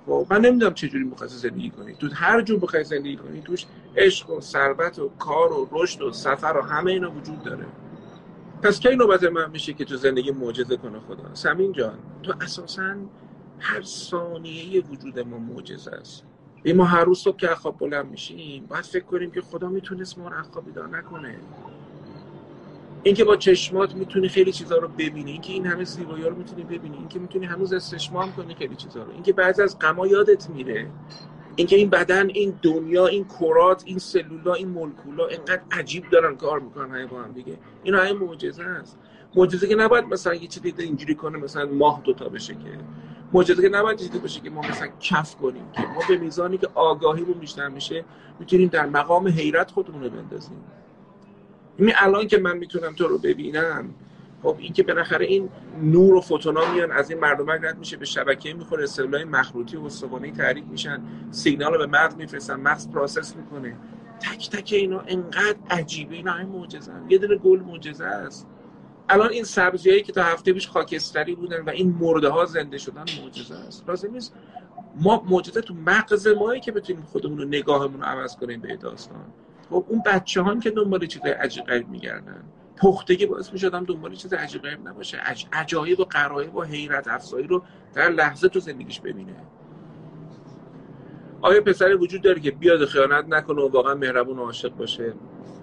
خب 0.05 0.27
من 0.29 0.41
نمی‌دونم 0.41 0.73
چه 0.73 0.87
جوری 0.87 1.03
می‌خوای 1.03 1.29
زندگی 1.29 1.69
کنی. 1.69 1.93
تو 1.93 2.07
هر 2.13 2.41
جور 2.41 2.59
بخوای 2.59 2.83
زندگی 2.83 3.15
کنی 3.15 3.41
توش 3.41 3.65
عشق 3.95 4.29
و 4.29 4.41
ثروت 4.41 4.99
و 4.99 5.09
کار 5.09 5.53
و 5.53 5.69
رشد 5.71 6.01
و 6.01 6.11
سفر 6.11 6.57
و 6.57 6.61
همه 6.61 6.91
اینا 6.91 7.11
وجود 7.11 7.43
داره. 7.43 7.65
پس 8.63 8.79
کی 8.79 8.95
نوبت 8.95 9.23
من 9.23 9.51
میشه 9.51 9.73
که 9.73 9.85
تو 9.85 9.95
زندگی 9.95 10.31
معجزه 10.31 10.77
کنه 10.77 10.99
خدا؟ 10.99 11.33
سمین 11.33 11.71
جان 11.71 11.99
تو 12.23 12.33
اساسا 12.41 12.95
هر 13.59 13.81
ثانیه 13.81 14.81
وجود 14.81 15.19
ما 15.19 15.37
معجزه 15.37 15.91
است. 15.91 16.23
ما 16.73 16.85
هر 16.85 17.03
روز 17.03 17.19
صبح 17.19 17.37
که 17.37 17.47
خواب 17.47 17.77
بلند 17.77 18.11
میشیم 18.11 18.65
باید 18.65 18.85
فکر 18.85 19.03
کنیم 19.03 19.31
که 19.31 19.41
خدا 19.41 19.69
می‌تونست 19.69 20.17
ما 20.17 20.27
رو 20.27 20.43
خواب 20.43 20.65
بیدار 20.65 20.87
نکنه. 20.87 21.35
اینکه 23.03 23.23
با 23.23 23.35
چشمات 23.35 23.95
می‌تونی 23.95 24.29
خیلی 24.29 24.51
چیزا 24.51 24.77
رو 24.77 24.87
ببینی 24.87 25.31
اینکه 25.31 25.53
این 25.53 25.65
همه 25.65 25.83
زیبایی 25.83 26.23
رو 26.23 26.35
می‌تونی 26.35 26.63
ببینی 26.63 26.97
اینکه 26.97 27.19
می‌تونی 27.19 27.45
هنوز 27.45 27.73
استشمام 27.73 28.31
کنی 28.31 28.55
خیلی 28.55 28.75
چیزا 28.75 29.03
رو. 29.03 29.11
اینکه 29.11 29.33
بعضی 29.33 29.61
از 29.61 29.79
غما 29.79 30.07
یادت 30.07 30.49
میره. 30.49 30.87
اینکه 31.55 31.75
این 31.75 31.89
بدن 31.89 32.29
این 32.29 32.59
دنیا 32.61 33.07
این 33.07 33.25
کرات 33.25 33.83
این 33.85 33.99
سلولا 33.99 34.53
این 34.53 34.67
مولکولا 34.67 35.27
اینقدر 35.27 35.61
عجیب 35.71 36.09
دارن 36.09 36.35
کار 36.35 36.59
می‌کنن 36.59 37.05
با 37.05 37.21
هم 37.21 37.31
دیگه. 37.31 37.57
این 37.83 37.95
همه 37.95 38.13
معجزه 38.13 38.63
است. 38.63 38.97
معجزه 39.35 39.67
که 39.67 39.75
نباید 39.75 40.05
مثلا 40.05 40.33
یه 40.33 40.47
چیزی 40.47 40.73
اینجوری 40.77 41.15
کنه 41.15 41.37
مثلا 41.37 41.65
ماه 41.65 42.01
دوتا 42.03 42.29
بشه 42.29 42.53
که. 42.53 42.77
معجزه 43.33 43.61
که 43.61 43.69
نباید 43.69 43.97
چیزی 43.97 44.19
باشه 44.19 44.41
که 44.41 44.49
ما 44.49 44.61
مثلا 44.61 44.87
کف 44.99 45.35
کنیم 45.35 45.71
که 45.73 45.81
ما 45.81 46.01
به 46.09 46.17
میزانی 46.17 46.57
که 46.57 46.67
آگاهی 46.73 47.25
رو 47.25 47.33
بیشتر 47.33 47.67
میشه 47.67 48.05
می‌تونیم 48.39 48.67
در 48.67 48.85
مقام 48.85 49.27
حیرت 49.27 49.71
خودمون 49.71 50.03
رو 50.03 50.09
بندازیم. 50.09 50.57
این 51.77 51.93
الان 51.97 52.27
که 52.27 52.37
من 52.37 52.57
می‌تونم 52.57 52.93
تو 52.93 53.07
رو 53.07 53.17
ببینم 53.17 53.89
خب 54.43 54.55
این 54.59 54.73
که 54.73 54.83
بالاخره 54.83 55.25
این 55.25 55.49
نور 55.81 56.15
و 56.15 56.21
فوتونا 56.21 56.73
میان 56.73 56.91
از 56.91 57.09
این 57.09 57.19
مردمک 57.19 57.49
رد 57.49 57.77
میشه 57.79 57.97
به 57.97 58.05
شبکیه 58.05 58.53
می‌خوره 58.53 58.85
سلولای 58.85 59.23
مخروطی 59.23 59.77
و 59.77 59.85
استوانه 59.85 60.31
تحریک 60.31 60.63
میشن 60.71 61.01
سیگنال 61.31 61.73
رو 61.73 61.79
به 61.79 61.87
مغز 61.87 62.15
میفرستن 62.15 62.55
مغز 62.55 62.89
process 62.89 63.35
می‌کنه. 63.35 63.77
تک 64.19 64.49
تک 64.49 64.73
اینا 64.73 64.99
انقدر 65.07 65.55
عجیبه 65.69 66.15
اینا 66.15 66.45
معجزه 66.45 66.91
یه 67.09 67.17
دونه 67.17 67.35
گل 67.35 67.59
معجزه 67.59 68.05
است. 68.05 68.47
الان 69.09 69.29
این 69.29 69.43
سبزیایی 69.43 70.03
که 70.03 70.11
تا 70.11 70.23
هفته 70.23 70.53
پیش 70.53 70.67
خاکستری 70.67 71.35
بودن 71.35 71.61
و 71.61 71.69
این 71.69 71.95
مرده 71.99 72.29
ها 72.29 72.45
زنده 72.45 72.77
شدن 72.77 73.05
معجزه 73.23 73.55
است. 73.55 73.89
لازم 73.89 74.11
نیست. 74.11 74.33
ما 74.95 75.23
معجزه 75.29 75.61
تو 75.61 75.73
مغز 75.73 76.27
مایی 76.27 76.61
که 76.61 76.71
بتونیم 76.71 77.03
خودمون 77.03 77.37
رو 77.37 77.45
نگاهمون 77.45 78.01
رو 78.01 78.05
عوض 78.05 78.35
کنیم 78.35 78.61
به 78.61 78.75
داستان. 78.75 79.25
خب 79.69 79.85
اون 79.87 80.03
بچه 80.05 80.43
هم 80.43 80.59
که 80.59 80.69
دنبال 80.69 81.05
چیزای 81.05 81.31
عجیب 81.31 81.65
غریب 81.65 81.89
میگردن. 81.89 82.43
پختگی 82.77 83.25
باعث 83.25 83.53
میشه 83.53 83.67
آدم 83.67 83.85
دنبال 83.85 84.15
چیز 84.15 84.33
عجیب 84.33 84.61
غریب 84.61 84.87
نباشه. 84.87 85.17
عجایب 85.53 85.99
و 85.99 86.03
قرایب 86.03 86.55
و 86.55 86.63
حیرت 86.63 87.07
افزایی 87.07 87.47
رو 87.47 87.63
در 87.93 88.09
لحظه 88.09 88.49
تو 88.49 88.59
زندگیش 88.59 88.99
ببینه. 88.99 89.35
آیا 91.41 91.61
پسر 91.61 91.95
وجود 91.95 92.21
داره 92.21 92.39
که 92.39 92.51
بیاد 92.51 92.85
خیانت 92.85 93.25
نکنه 93.29 93.61
و 93.61 93.69
واقعا 93.69 93.95
مهربون 93.95 94.39
و 94.39 94.43
عاشق 94.43 94.69
باشه؟ 94.69 95.13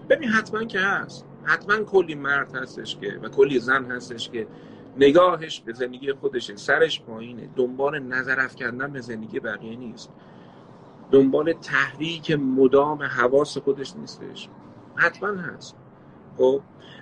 ببین 0.08 0.28
حتما 0.28 0.64
که 0.64 0.80
هست. 0.80 1.26
حتما 1.44 1.76
کلی 1.84 2.14
مرد 2.14 2.54
هستش 2.54 2.96
که 2.96 3.18
و 3.22 3.28
کلی 3.28 3.58
زن 3.58 3.84
هستش 3.84 4.30
که 4.30 4.46
نگاهش 4.96 5.60
به 5.60 5.72
زندگی 5.72 6.12
خودشه. 6.12 6.56
سرش 6.56 7.02
پایینه. 7.02 7.48
دنبال 7.56 7.98
نظر 7.98 8.40
افکندن 8.40 8.92
به 8.92 9.00
زندگی 9.00 9.40
بقیه 9.40 9.76
نیست. 9.76 10.10
دنبال 11.10 11.52
تحریک 11.52 12.30
مدام 12.30 13.02
حواس 13.02 13.58
خودش 13.58 13.96
نیستش. 13.96 14.48
حتما 14.96 15.28
هست. 15.28 15.76
خب؟ 16.36 16.60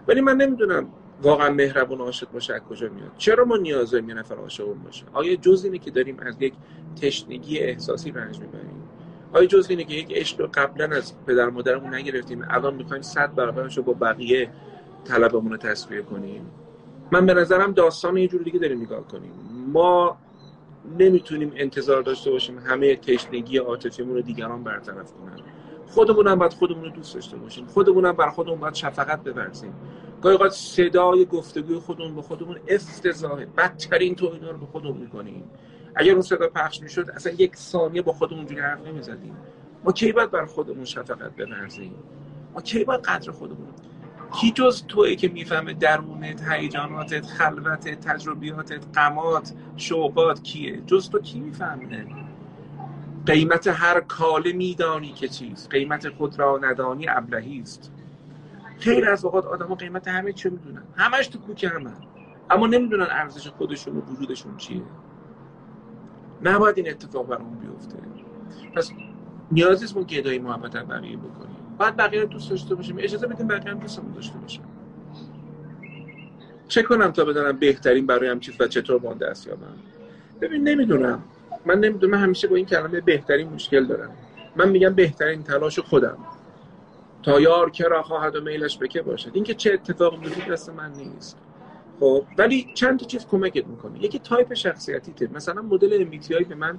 ولی 0.08 0.20
من 0.20 0.36
نمی‌دونم 0.36 0.88
واقعا 1.22 1.50
مهربون 1.50 2.00
عاشق 2.00 2.30
باشه 2.30 2.54
از 2.54 2.60
کجا 2.60 2.88
میاد؟ 2.88 3.12
چرا 3.18 3.44
ما 3.44 3.56
نیاز 3.56 3.90
داریم 3.90 4.08
یه 4.08 4.14
نفر 4.14 4.34
عاشق 4.34 4.64
باشه؟ 4.64 5.04
آیا 5.12 5.36
جز 5.36 5.64
اینه 5.64 5.78
که 5.78 5.90
داریم 5.90 6.20
از 6.20 6.36
یک 6.40 6.54
تشنگی 7.02 7.58
احساسی 7.58 8.10
رنج 8.10 8.40
می‌بریم؟ 8.40 8.71
آیا 9.32 9.46
جز 9.46 9.66
اینه 9.70 9.84
که 9.84 9.94
یک 9.94 10.12
عشق 10.16 10.40
رو 10.40 10.48
قبلا 10.54 10.96
از 10.96 11.12
پدر 11.26 11.50
مادرمون 11.50 11.94
نگرفتیم؟ 11.94 12.44
الان 12.50 12.74
می‌خوایم 12.74 13.02
صد 13.02 13.34
برابرش 13.34 13.76
رو 13.76 13.82
با 13.82 13.92
بقیه 13.92 14.50
طلبمون 15.04 15.50
رو 15.52 15.56
تصفیه 15.56 16.02
کنیم. 16.02 16.46
من 17.12 17.26
به 17.26 17.34
نظرم 17.34 17.72
داستان 17.72 18.16
یه 18.16 18.28
جور 18.28 18.42
دیگه 18.42 18.58
داریم 18.58 18.80
نگاه 18.80 19.08
کنیم. 19.08 19.32
ما 19.72 20.16
نمی‌تونیم 20.98 21.52
انتظار 21.56 22.02
داشته 22.02 22.30
باشیم 22.30 22.58
همه 22.58 22.96
تشنگی 22.96 23.58
عاطفیمون 23.58 24.14
رو 24.14 24.22
دیگران 24.22 24.64
برطرف 24.64 25.12
کنن. 25.12 25.40
خودمون 25.86 26.26
هم 26.26 26.38
باید 26.38 26.52
خودمون 26.52 26.84
رو 26.84 26.90
دوست 26.90 27.14
داشته 27.14 27.36
باشیم. 27.36 27.66
خودمون 27.66 28.04
هم 28.04 28.12
بر 28.12 28.30
خودمون 28.30 28.60
باید 28.60 28.74
شفقت 28.74 29.24
بورزیم. 29.24 29.74
گاهی 30.22 30.36
اوقات 30.36 30.52
صدای 30.52 31.24
گفتگوی 31.24 31.78
خودمون 31.78 32.14
به 32.14 32.22
خودمون 32.22 32.56
افتضاحه. 32.68 33.46
بدترین 33.46 34.14
تو 34.14 34.30
اینا 34.32 34.50
رو 34.50 34.58
به 34.58 34.66
خودمون 34.66 34.96
می‌کنیم. 34.96 35.44
اگر 35.94 36.12
اون 36.12 36.22
صدا 36.22 36.48
پخش 36.48 36.80
می‌شد 36.80 37.10
اصلا 37.10 37.32
یک 37.32 37.56
ثانیه 37.56 38.02
با 38.02 38.12
خودمون 38.12 38.46
جوری 38.46 38.60
حرف 38.60 38.86
نمی‌زدیم. 38.86 39.36
ما 39.84 39.92
کی 39.92 40.12
باید 40.12 40.30
بر 40.30 40.46
خودمون 40.46 40.84
شفقت 40.84 41.36
بورزیم 41.36 41.94
ما 42.54 42.60
کی 42.60 42.84
باید 42.84 43.00
قدر 43.00 43.32
خودمون؟ 43.32 43.68
کی 44.40 44.50
جز 44.50 44.86
توی 44.86 45.16
که 45.16 45.28
می‌فهمه 45.28 45.74
درونت 45.74 46.42
هیجاناتت 46.48 47.26
خلوتت 47.26 48.00
تجربیاتت 48.00 48.84
قمات 48.94 49.52
شوقات 49.76 50.42
کیه؟ 50.42 50.80
جز 50.86 51.10
تو 51.10 51.18
کی 51.18 51.40
می‌فهمه؟ 51.40 52.06
قیمت 53.26 53.66
هر 53.66 54.00
کاله 54.00 54.52
میدانی 54.52 55.12
که 55.12 55.28
چیست. 55.28 55.70
قیمت 55.70 56.08
خود 56.08 56.38
را 56.38 56.58
ندانی 56.62 57.08
ابلهی 57.08 57.60
است. 57.60 57.92
خیلی 58.78 59.06
از 59.06 59.24
اوقات 59.24 59.46
آدم 59.46 59.74
قیمت 59.74 60.08
همه 60.08 60.32
چی 60.32 60.48
می‌دونن. 60.48 60.82
همش 60.96 61.26
تو 61.26 61.38
کوک 61.38 61.64
همه. 61.64 61.90
اما 62.50 62.66
نمی‌دونن 62.66 63.06
ارزش 63.10 63.48
خودشون 63.48 63.96
و 63.96 64.00
وجودشون 64.00 64.56
چیه. 64.56 64.82
نباید 66.42 66.78
این 66.78 66.90
اتفاق 66.90 67.26
برامون 67.26 67.58
بیفته. 67.58 67.96
پس 68.76 68.90
نیازی 69.52 69.84
نیست 69.84 69.96
ما 69.96 70.02
گدایی 70.02 70.38
محبت 70.38 70.76
از 70.76 70.88
بقیه 70.88 71.16
بکنیم. 71.16 71.56
باید 71.78 71.96
بقیه 71.96 72.20
رو 72.20 72.26
دوست 72.26 72.50
داشته 72.50 72.74
باشیم. 72.74 72.96
اجازه 72.98 73.26
بدیم 73.26 73.48
بقیه 73.48 73.72
هم 73.72 73.78
دوستمون 73.78 74.12
داشته 74.12 74.38
باشیم 74.38 74.64
چه 76.68 76.82
کنم 76.82 77.10
تا 77.10 77.24
بدانم 77.24 77.58
بهترین 77.58 78.06
برای 78.06 78.28
هم 78.28 78.40
چیز 78.40 78.54
و 78.60 78.68
چطور 78.68 78.98
با 78.98 79.14
دست 79.14 79.46
یابم 79.46 79.74
ببین 80.40 80.68
نمی‌دونم. 80.68 81.22
من 81.66 81.80
نمی‌دونم. 81.80 82.12
من 82.12 82.18
همیشه 82.18 82.48
با 82.48 82.56
این 82.56 82.66
کلمه 82.66 83.00
بهترین 83.00 83.48
مشکل 83.48 83.86
دارم. 83.86 84.10
من 84.56 84.68
میگم 84.68 84.94
بهترین 84.94 85.42
تلاش 85.42 85.78
خودم. 85.78 86.18
تا 87.22 87.40
یار 87.40 87.70
کرا 87.70 88.02
خواهد 88.02 88.36
و 88.36 88.40
میلش 88.40 88.78
بکه 88.78 89.02
باشد. 89.02 89.30
اینکه 89.34 89.54
چه 89.54 89.72
اتفاق 89.72 90.18
میفته 90.18 90.52
دست 90.52 90.70
من 90.70 90.92
نیست. 90.92 91.38
خب 92.02 92.24
ولی 92.38 92.70
چند 92.74 92.98
تا 92.98 93.06
چیز 93.06 93.26
کمکت 93.26 93.66
می‌کنه. 93.66 94.04
یکی 94.04 94.18
تایپ 94.18 94.54
شخصیتیته 94.54 95.28
مثلا 95.34 95.62
مدل 95.62 96.04
MBTI 96.04 96.44
به 96.44 96.54
من 96.54 96.78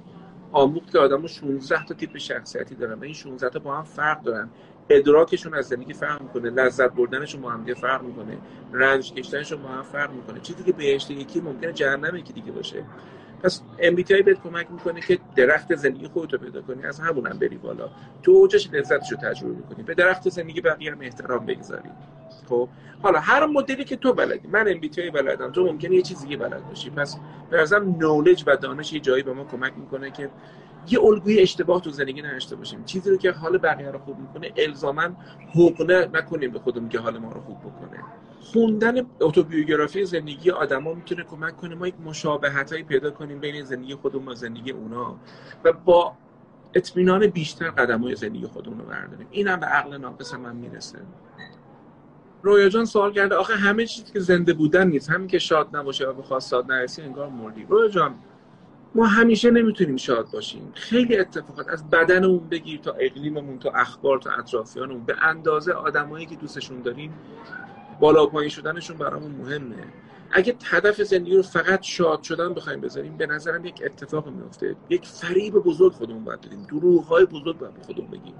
آموخت 0.52 0.92
که 0.92 0.98
آدمو 0.98 1.28
16 1.28 1.84
تا 1.84 1.94
تیپ 1.94 2.18
شخصیتی 2.18 2.74
دارن 2.74 2.98
و 2.98 3.04
این 3.04 3.14
16 3.14 3.48
تا 3.48 3.58
با 3.58 3.76
هم 3.76 3.84
فرق 3.84 4.22
دارن. 4.22 4.48
ادراکشون 4.90 5.54
از 5.54 5.66
زندگی 5.66 5.92
فرق 5.92 6.22
می‌کنه 6.22 6.50
لذت 6.50 6.92
بردنشون 6.92 7.40
با 7.40 7.50
هم 7.50 7.74
فرق 7.74 8.02
می‌کنه 8.02 8.38
رنج 8.72 9.12
کشیدنشون 9.12 9.62
با 9.62 9.68
هم 9.68 9.82
فرق 9.82 10.12
می‌کنه. 10.12 10.40
چیزی 10.40 10.64
که 10.64 10.72
بهشت 10.72 11.10
یکی 11.10 11.40
ممکنه 11.40 11.72
جهنم 11.72 12.16
یکی 12.16 12.32
دیگه 12.32 12.52
باشه. 12.52 12.84
پس 13.42 13.62
MBTI 13.78 14.22
بهت 14.22 14.42
کمک 14.42 14.70
می‌کنه 14.70 15.00
که 15.00 15.18
درخت 15.36 15.74
زندگی 15.74 16.08
خودت 16.08 16.32
رو 16.32 16.38
پیدا 16.38 16.62
کنی 16.62 16.84
از 16.84 17.00
همون 17.00 17.26
هم 17.26 17.38
بری 17.38 17.56
بالا. 17.56 17.90
تو 18.22 18.30
اوجش 18.30 18.70
لذتش 18.72 19.12
رو 19.12 19.16
تجربه 19.16 19.74
کنی 19.74 19.82
به 19.82 19.94
درخت 19.94 20.28
زندگی 20.28 20.60
بقیه 20.60 20.92
هم 20.92 21.00
احترام 21.00 21.46
بگذاری. 21.46 21.90
خب 22.48 22.68
حالا 23.02 23.18
هر 23.18 23.46
مدلی 23.46 23.84
که 23.84 23.96
تو 23.96 24.12
بلدی 24.12 24.48
من 24.48 24.80
MBTI 24.80 25.10
بلدم 25.12 25.52
تو 25.52 25.64
ممکنه 25.64 25.94
یه 25.94 26.02
چیزی 26.02 26.36
بلد 26.36 26.68
باشی. 26.68 26.90
پس 26.90 27.16
نظرم 27.52 27.96
نولج 27.96 28.44
و 28.46 28.56
دانش 28.56 28.92
یه 28.92 29.00
جایی 29.00 29.22
به 29.22 29.32
ما 29.32 29.44
کمک 29.44 29.72
می‌کنه 29.76 30.10
که 30.10 30.30
یه 30.88 31.00
الگوی 31.04 31.40
اشتباه 31.40 31.80
تو 31.80 31.90
زندگی 31.90 32.22
نداشته 32.22 32.56
باشیم. 32.56 32.84
چیزی 32.84 33.10
رو 33.10 33.16
که 33.16 33.30
حال 33.30 33.58
بقیه 33.58 33.90
رو 33.90 33.98
خوب 33.98 34.18
می‌کنه 34.18 34.52
الزاما 34.56 35.08
حقنه 35.54 36.08
نکنیم 36.14 36.50
به 36.50 36.58
خودمون 36.58 36.88
که 36.88 36.98
حال 36.98 37.18
ما 37.18 37.32
رو 37.32 37.40
خوب 37.40 37.60
بکنه. 37.60 38.00
خوندن 38.40 39.06
اتوبیوگرافی 39.20 40.04
زندگی 40.04 40.50
آدما 40.50 40.94
می‌تونه 40.94 41.22
کمک 41.22 41.56
کنه 41.56 41.74
ما 41.74 41.88
یک 41.88 41.94
مشابهتایی 42.04 42.82
پیدا 42.82 43.10
کنیم 43.10 43.38
بین 43.38 43.64
زندگی 43.64 43.94
خودمون 43.94 44.28
و 44.28 44.34
زندگی 44.34 44.70
اونا 44.70 45.16
و 45.64 45.72
با 45.72 46.12
اطمینان 46.74 47.26
بیشتر 47.26 47.70
قدمای 47.70 48.14
زندگی 48.14 48.46
خودمون 48.46 48.78
رو 48.78 48.84
برداریم. 48.84 49.26
اینم 49.30 49.60
به 49.60 49.66
عقل 49.66 49.96
ناقص 49.96 50.34
من 50.34 50.56
می‌رسه. 50.56 50.98
رویا 52.44 52.68
جان 52.68 52.84
سوال 52.84 53.12
کرده 53.12 53.34
آخه 53.34 53.54
همه 53.54 53.86
چیزی 53.86 54.12
که 54.12 54.20
زنده 54.20 54.52
بودن 54.52 54.88
نیست. 54.88 55.10
همین 55.10 55.28
که 55.28 55.38
شاد 55.38 55.76
نباشه 55.76 56.08
و 56.08 56.12
به 56.12 56.22
خواستاد 56.22 56.72
نرسی 56.72 57.02
انگار 57.02 57.28
مردی 57.28 57.66
رویا 57.68 57.88
جان 57.88 58.14
ما 58.94 59.06
همیشه 59.06 59.50
نمی‌تونیم 59.50 59.96
شاد 59.96 60.30
باشیم. 60.32 60.72
خیلی 60.74 61.16
اتفاقات 61.16 61.68
از 61.68 61.90
بدنمون 61.90 62.48
بگیر 62.48 62.80
تا 62.80 62.92
اقلیممون 62.92 63.58
تا 63.58 63.70
اخبار 63.70 64.18
تا 64.18 64.30
اطرافیانمون. 64.30 65.04
به 65.04 65.16
اندازه 65.22 65.72
آدمایی 65.72 66.26
که 66.26 66.36
دوستشون 66.36 66.82
داریم 66.82 67.14
بالا 68.00 68.26
پایین 68.26 68.50
شدنشون 68.50 68.96
برامون 68.96 69.30
مهمه. 69.30 69.84
اگه 70.36 70.56
هدف 70.64 71.02
زندگی 71.02 71.36
رو 71.36 71.42
فقط 71.42 71.82
شاد 71.82 72.22
شدن 72.22 72.54
بخوایم 72.54 72.80
بذاریم 72.80 73.16
به 73.16 73.26
نظرم 73.26 73.64
یک 73.64 73.82
اتفاق 73.84 74.28
میفته 74.28 74.76
یک 74.90 75.06
فریب 75.06 75.54
بزرگ 75.54 75.92
خودمون 75.92 76.24
باید 76.24 76.40
بدیم. 76.40 76.62
دروغ 76.62 77.04
های 77.04 77.24
بزرگ 77.24 77.58
باید 77.58 77.74
خودمون 77.86 78.10
بگیم. 78.10 78.34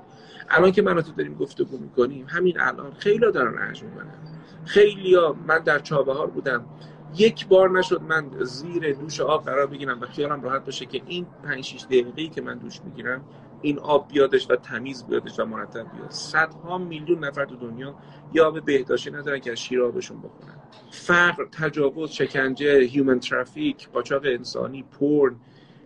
الان 0.51 0.73
که 0.73 0.83
من 0.83 1.03
تو 1.03 1.13
داریم 1.13 1.35
گفتگو 1.35 1.79
می‌کنیم 1.79 2.27
همین 2.29 2.61
الان 2.61 2.93
خیلی 2.95 3.33
دارن 3.33 3.59
رنج 3.59 3.83
می‌برن 3.83 4.07
خیلی 4.65 5.15
ها 5.15 5.37
من 5.47 5.59
در 5.59 5.79
چابهار 5.79 6.27
بودم. 6.27 6.65
یک 7.17 7.47
بار 7.49 7.71
نشد 7.71 8.03
من 8.03 8.31
زیر 8.43 8.93
دوش 8.93 9.21
آب 9.21 9.45
قرار 9.45 9.67
بگیرم 9.67 10.01
و 10.01 10.07
خیالم 10.07 10.43
راحت 10.43 10.65
باشه 10.65 10.87
که 10.87 11.03
این 11.07 11.27
5 11.45 11.65
6 11.65 11.85
دقیقه‌ای 11.85 12.29
که 12.29 12.41
من 12.43 12.59
دوش 12.59 12.81
می‌گیرم 12.85 13.25
این 13.65 13.79
آب 13.79 14.09
بیادش 14.09 14.51
و 14.51 14.57
تمیز 14.57 15.07
بیادش 15.07 15.41
و 15.41 15.45
مرتب 15.45 15.87
بیاد. 15.93 16.11
صدها 16.11 16.79
میلیون 16.79 17.25
نفر 17.25 17.45
تو 17.45 17.57
دنیا 17.57 17.95
یا 18.33 18.47
آب 18.47 18.65
بهداشتی 18.65 19.11
ندارن 19.11 19.39
که 19.39 19.53
از 19.53 19.59
شیر 19.59 19.83
آبشون 19.83 20.19
بخورن. 20.19 20.55
فقر 20.91 21.45
تجاوز 21.45 22.11
شکنجه 22.11 22.81
هیومن 22.81 23.21
ترافیک 23.21 23.89
قاچاق 23.89 24.23
انسانی 24.25 24.83
پورن 24.83 25.37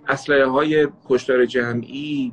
اسلحه 0.09 0.47
های 0.47 0.89
کشتار 1.09 1.47
جمعی 1.47 2.33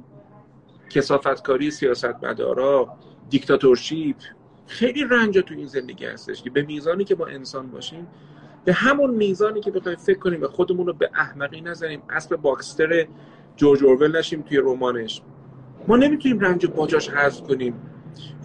کسافتکاری 0.90 1.72
سیاست 1.72 2.24
مدارا 2.24 2.98
دیکتاتورشیپ. 3.30 4.18
خیلی 4.68 5.04
رنجا 5.04 5.42
تو 5.42 5.54
این 5.54 5.68
زندگی 5.68 6.06
هستش 6.06 6.44
که 6.44 6.50
به 6.50 6.62
میزانی 6.62 7.04
که 7.04 7.16
ما 7.16 7.26
انسان 7.26 7.72
باشیم 7.72 8.08
به 8.66 8.74
همون 8.74 9.10
میزانی 9.10 9.62
که 9.62 9.72
بخوایم 9.72 9.98
فکر 9.98 10.20
کنیم 10.20 10.44
و 10.44 10.48
خودمون 10.48 10.88
رو 10.88 10.94
به 10.94 11.10
احمقی 11.16 11.62
نزنیم 11.62 12.02
اسب 12.10 12.36
باکستر 12.36 13.08
جورج 13.56 13.84
اورول 13.84 14.18
نشیم 14.18 14.42
توی 14.42 14.58
رمانش. 14.58 15.22
ما 15.88 15.96
نمی‌تونیم 15.96 16.40
رنج 16.40 16.66
باجاش 16.66 17.10
حذف 17.10 17.42
کنیم. 17.42 17.74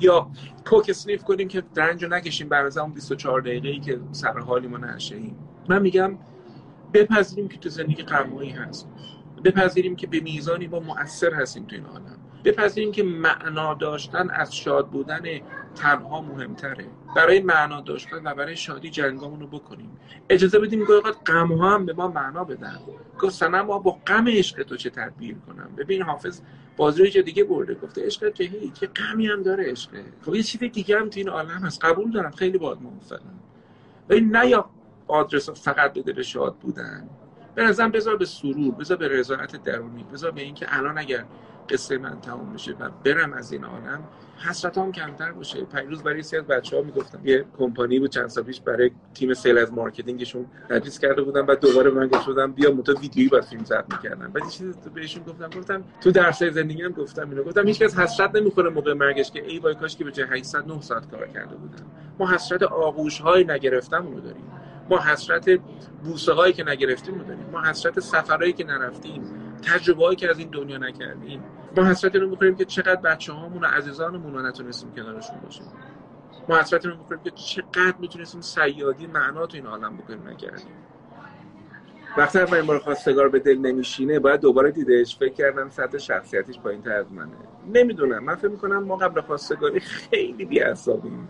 یا 0.00 0.30
کوک 0.66 0.92
سنیف 0.92 1.24
کنیم 1.24 1.48
که 1.48 1.62
رنج 1.76 2.04
رو 2.04 2.10
نکشیم 2.10 2.48
بر 2.48 2.78
اون 2.78 2.92
24 2.92 3.40
دقیقه 3.40 3.68
ای 3.68 3.80
که 3.80 4.00
سر 4.12 4.38
حالی 4.38 4.66
ما 4.68 4.76
نشهیم 4.76 5.36
من 5.68 5.82
میگم 5.82 6.18
بپذیریم 6.94 7.48
که 7.48 7.58
تو 7.58 7.68
زندگی 7.68 8.02
غمهایی 8.02 8.50
هست. 8.50 8.88
بپذیریم 9.44 9.96
که 9.96 10.06
به 10.06 10.20
میزانی 10.20 10.66
ما 10.66 10.80
مؤثر 10.80 11.34
هستیم 11.34 11.64
تو 11.64 11.76
این 11.76 11.84
عالم. 11.84 12.18
بپذیریم 12.44 12.92
که 12.92 13.02
معنا 13.02 13.74
داشتن 13.74 14.30
از 14.30 14.56
شاد 14.56 14.88
بودن 14.88 15.22
تنها 15.74 16.20
مهمتره. 16.20 16.86
برای 17.16 17.40
معنا 17.40 17.80
داشتن 17.80 18.16
و 18.24 18.34
برای 18.34 18.56
شادی 18.56 18.90
جنگامون 18.90 19.40
رو 19.40 19.46
بکنیم. 19.46 19.98
اجازه 20.30 20.58
بدیم 20.58 20.86
که 20.86 20.92
اوقات 20.92 21.16
غم 21.30 21.52
ها 21.52 21.74
هم 21.74 21.86
به 21.86 21.92
ما 21.92 22.08
معنا 22.08 22.44
بدن. 22.44 22.78
گفت 23.20 23.34
سنم 23.34 23.60
ما 23.60 23.78
با 23.78 23.98
غم 24.06 24.28
عشق 24.28 24.62
تو 24.62 24.76
چه 24.76 24.90
تدبیر 24.90 25.36
کنم؟ 25.46 25.70
ببین 25.76 26.02
حافظ 26.02 26.40
بازی 26.76 27.10
رو 27.10 27.22
دیگه 27.22 27.44
برده. 27.44 27.74
گفته 27.74 28.06
عشق 28.06 28.32
که 28.32 28.44
هیچ 28.44 28.84
غمی 28.84 29.26
هم 29.26 29.42
داره 29.42 29.70
عشق. 29.70 29.90
خب 30.26 30.34
یه 30.34 30.42
چیز 30.42 30.60
دیگه 30.60 31.00
هم 31.00 31.08
تو 31.08 31.20
این 31.20 31.28
عالم 31.28 31.48
هست. 31.64 31.84
قبول 31.84 32.10
دارم. 32.10 32.30
خیلی 32.30 32.58
باید 32.58 32.82
موافقم. 32.82 33.40
ولی 34.08 34.20
نه 34.20 34.46
یا 34.46 34.70
آدرس 35.06 35.50
فقط 35.50 35.92
بده 35.92 36.12
به 36.12 36.22
شاد 36.22 36.54
بودن. 36.54 37.08
به 37.54 37.62
نظرم 37.62 37.90
بذار 37.90 38.16
به 38.16 38.24
سرور 38.24 38.74
بذار 38.74 38.96
به 38.96 39.08
رضایت 39.08 39.62
درونی 39.62 40.04
بذار 40.12 40.30
به 40.30 40.42
اینکه 40.42 40.66
الان 40.68 40.98
اگر 40.98 41.24
قصه 41.68 41.98
من 41.98 42.20
تموم 42.20 42.52
بشه 42.52 42.72
و 42.80 42.90
برم 43.04 43.32
از 43.32 43.52
این 43.52 43.64
عالم 43.64 44.04
حسرت 44.48 44.78
هم 44.78 44.92
کمتر 44.92 45.32
باشه. 45.32 45.64
پیروز 45.64 46.02
برای 46.02 46.22
سی 46.22 46.36
از 46.36 46.44
بچه 46.44 46.76
ها 46.76 46.82
می‌گفتم 46.82 47.20
یه 47.24 47.44
کمپانی 47.58 47.98
بود 47.98 48.10
چند 48.10 48.28
سال 48.28 48.44
پیش 48.44 48.60
برای 48.60 48.90
تیم 49.14 49.34
سیل 49.34 49.58
از 49.58 49.72
مارکتینگشون 49.72 50.46
تدریس 50.68 50.98
کرده 50.98 51.22
بودم 51.22 51.46
بعد 51.46 51.60
دوباره 51.60 51.90
من 51.90 52.06
گفتم 52.06 52.52
بیا 52.52 52.72
متو 52.72 53.00
ویدیویی 53.00 53.28
با 53.28 53.40
فیلم 53.40 53.64
ضبط 53.64 53.84
می‌کردم. 53.92 54.32
بعد 54.32 54.48
چیزی 54.48 54.74
بهشون 54.94 55.22
گفتم 55.22 55.50
گفتم 55.58 55.84
تو 56.00 56.10
درس 56.10 56.42
زندگی 56.42 56.82
هم 56.82 56.92
گفتم 56.92 57.30
اینو. 57.30 57.42
گفتم 57.42 57.66
هیچ 57.66 57.78
کس 57.78 57.98
حسرت 57.98 58.34
نمی‌خوره 58.34 58.70
موقع 58.70 58.92
مرگش 58.92 59.30
که 59.30 59.46
ای 59.46 59.58
وای 59.58 59.74
کاش 59.74 59.96
که 59.96 60.04
به 60.04 60.12
جای 60.12 60.26
800 60.30 60.66
900 60.66 61.10
کار 61.10 61.26
کرده 61.26 61.56
بودم. 61.56 61.86
ما 62.18 62.30
حسرت 62.30 62.62
آغوش 62.62 63.20
های 63.20 63.44
نگرفتمونو 63.44 64.20
داریم. 64.20 64.44
ما 64.90 64.98
حسرت 64.98 65.60
بوسه 66.04 66.32
هایی 66.32 66.52
که 66.52 66.64
نگرفتیم 66.64 67.14
رو 67.14 67.24
داریم. 67.24 67.46
ما 67.52 67.62
حسرت 67.62 68.00
سفرهایی 68.00 68.52
که 68.52 68.64
نرفتیم. 68.64 69.49
تجربه 69.62 70.04
هایی 70.04 70.16
که 70.16 70.30
از 70.30 70.38
این 70.38 70.48
دنیا 70.48 70.78
نکردیم. 70.78 71.42
ما 71.76 71.84
حسرت 71.84 72.16
رو 72.16 72.30
می‌خوریم 72.30 72.56
که 72.56 72.64
چقدر 72.64 73.00
بچه 73.00 73.32
هامون 73.32 73.64
و 73.64 73.66
عزیزانمون 73.66 74.34
رو 74.34 74.42
نتونستیم 74.42 74.92
کنارشون 74.94 75.36
باشیم. 75.44 75.66
ما 76.48 76.58
حسرت 76.58 76.86
رو 76.86 76.96
می‌خوریم 76.96 77.22
که 77.22 77.30
چقدر 77.30 77.94
می‌تونستیم 77.98 78.40
سیادی 78.40 79.06
معنا 79.06 79.46
تو 79.46 79.56
این 79.56 79.66
عالم 79.66 79.96
بکنیم 79.96 80.28
نکردیم. 80.28 80.72
وقتی 82.16 82.38
اولین 82.38 82.66
بار 82.66 82.78
خواستگار 82.78 83.28
به 83.28 83.38
دل 83.38 83.58
نمیشینه 83.58 84.18
باید 84.18 84.40
دوباره 84.40 84.70
دیدش 84.70 85.16
فکر 85.16 85.32
کردم 85.32 85.70
سطح 85.70 85.98
شخصیتیش 85.98 86.58
پایین 86.58 86.82
تر 86.82 86.92
از 86.92 87.12
منه. 87.12 87.30
نمی‌دونم. 87.74 88.24
من 88.24 88.34
فکر 88.34 88.48
می‌کنم 88.48 88.84
ما 88.84 88.96
قبل 88.96 89.20
خواستگاری 89.20 89.80
خیلی 89.80 90.44
بی‌عصابیم 90.44 91.28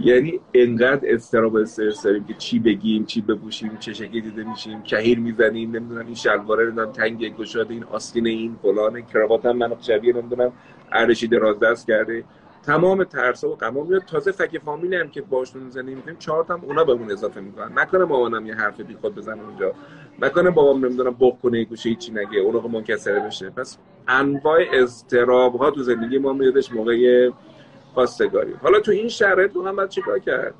یعنی 0.00 0.40
انقدر 0.54 1.14
استراب 1.14 1.56
استرس 1.56 2.02
داریم 2.02 2.24
که 2.24 2.34
چی 2.34 2.58
بگیم 2.58 3.04
چی 3.04 3.20
بپوشیم 3.20 3.76
چه 3.80 3.92
شکلی 3.92 4.20
دیده 4.20 4.44
میشیم 4.44 4.82
کهیر 4.82 5.18
می‌زنیم 5.18 5.76
نمی‌دونم 5.76 6.06
این 6.06 6.14
شلواره 6.14 6.64
نمی‌دونم 6.64 6.92
تنگ 6.92 7.36
گشاده 7.36 7.74
این 7.74 7.84
آستین 7.84 8.26
این 8.26 8.56
فلان 8.62 9.02
کراوات 9.02 9.46
هم 9.46 9.56
منو 9.56 9.74
شبیه 9.80 10.12
نمی‌دونم 10.12 10.52
ارشی 10.92 11.26
دراز 11.26 11.60
دست 11.60 11.86
کرده. 11.86 12.24
تمام 12.62 13.04
ترسا 13.04 13.50
و 13.50 13.56
غما 13.56 13.84
میاد. 13.84 14.02
تازه 14.02 14.32
فک 14.32 14.58
فامیلی 14.58 14.96
هم 14.96 15.08
که 15.08 15.22
باشون 15.22 15.70
زندگی 15.70 15.94
می‌کنیم 15.94 16.16
چهار 16.18 16.44
تا 16.44 16.60
اونا 16.62 16.84
بهمون 16.84 17.10
اضافه 17.10 17.40
می‌کنن. 17.40 17.78
نکنه 17.78 18.04
مامانم 18.04 18.46
یه 18.46 18.54
حرف 18.54 18.80
بی 18.80 18.94
خود 18.94 19.14
بزنه 19.14 19.42
اونجا. 19.48 19.72
نکنه 20.22 20.50
بابام 20.50 20.84
نمی‌دونم 20.84 21.16
بخ 21.20 21.34
کنه 21.42 21.64
گوشه 21.64 21.94
چی 21.94 22.12
نگه. 22.12 22.38
اون 22.38 22.72
منکسره 22.72 23.20
بشه. 23.20 23.50
پس 23.50 23.78
انواع 24.08 24.58
اضطراب 24.72 25.56
ها 25.56 25.70
تو 25.70 25.82
زندگی 25.82 26.18
ما 26.18 26.32
میادش 26.32 26.72
موقع 26.72 27.30
خواستگاری. 27.98 28.52
حالا 28.52 28.80
تو 28.80 28.92
این 28.92 29.08
شرایط 29.08 29.56
هم 29.56 29.76
باید 29.76 29.88
چیکار 29.88 30.18
کرد؟ 30.18 30.54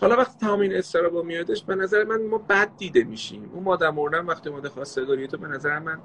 حالا 0.00 0.16
وقتی 0.16 0.38
تمام 0.40 0.60
این 0.60 0.74
استرابا 0.74 1.22
میادش 1.22 1.62
به 1.62 1.74
نظر 1.74 2.04
من 2.04 2.22
ما 2.22 2.38
بد 2.38 2.68
دیده 2.78 3.04
میشیم. 3.04 3.50
اون 3.52 3.62
مادر 3.62 3.90
مردن 3.90 4.26
وقتی 4.26 4.50
ماده 4.50 4.68
خواستگاری 4.68 5.26
تو 5.26 5.36
به 5.36 5.48
نظر 5.48 5.78
من 5.78 5.98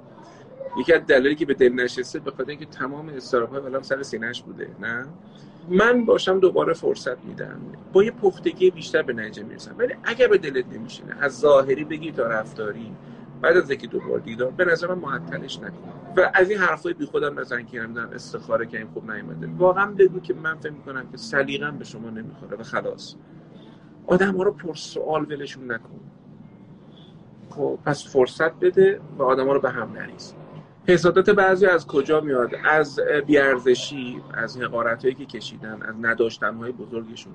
یکی 0.80 0.92
از 0.92 1.06
دلایلی 1.06 1.34
که 1.34 1.46
به 1.46 1.54
دل 1.54 1.72
نشسته 1.72 2.18
به 2.18 2.30
خاطر 2.30 2.50
اینکه 2.50 2.66
تمام 2.66 3.08
استراب 3.08 3.50
های 3.50 3.60
ولام 3.60 3.82
سر 3.82 4.02
سینهش 4.02 4.42
بوده 4.42 4.68
نه؟ 4.80 5.06
من 5.68 6.04
باشم 6.04 6.40
دوباره 6.40 6.72
فرصت 6.72 7.24
میدم. 7.24 7.60
با 7.92 8.04
یه 8.04 8.10
پختگی 8.10 8.70
بیشتر 8.70 9.02
به 9.02 9.12
نتیجه 9.12 9.42
می‌رسم. 9.42 9.74
ولی 9.78 9.94
اگر 10.04 10.28
به 10.28 10.38
دلت 10.38 10.66
نمیشینه 10.66 11.16
از 11.20 11.38
ظاهری 11.38 11.84
بگی 11.84 12.12
تا 12.12 12.26
رفتاری 12.26 12.96
بعد 13.44 13.56
از 13.56 13.70
اینکه 13.70 13.86
دوبار 13.86 14.18
دیدار 14.18 14.50
به 14.50 14.64
نظر 14.64 14.94
من 14.94 14.98
معطلش 14.98 15.58
نکن 15.58 15.92
و 16.16 16.30
از 16.34 16.50
این 16.50 16.58
حرفای 16.58 16.92
بی 16.92 17.06
خودم 17.06 17.40
نزن 17.40 17.62
که 17.62 17.80
نمی‌دونم 17.80 18.10
استخاره 18.10 18.66
که 18.66 18.78
این 18.78 18.86
خوب 18.86 19.10
نیومده. 19.10 19.48
واقعا 19.58 19.86
بگو 19.86 20.20
که 20.20 20.34
من 20.34 20.54
فکر 20.54 20.72
می‌کنم 20.72 21.10
که 21.10 21.16
سلیقم 21.16 21.78
به 21.78 21.84
شما 21.84 22.10
نمی‌خوره 22.10 22.56
و 22.56 22.62
خلاص. 22.62 23.14
آدم 24.06 24.36
ها 24.36 24.42
رو 24.42 24.52
پر 24.52 24.74
سوال 24.74 25.32
ولشون 25.32 25.72
نکن. 25.72 26.00
خب 27.50 27.78
پس 27.86 28.12
فرصت 28.12 28.52
بده 28.60 29.00
و 29.18 29.22
آدم 29.22 29.46
ها 29.46 29.52
رو 29.52 29.60
به 29.60 29.70
هم 29.70 29.92
نریز. 29.92 30.34
حسادت 30.86 31.30
بعضی 31.30 31.66
از 31.66 31.86
کجا 31.86 32.20
میاد؟ 32.20 32.50
از 32.64 33.00
بیارزشی 33.26 34.22
از 34.34 34.60
حقارت 34.60 35.02
هایی 35.02 35.14
که 35.14 35.26
کشیدن 35.26 35.82
از 35.82 35.94
نداشتن 36.00 36.54
های 36.54 36.72
بزرگشون. 36.72 37.32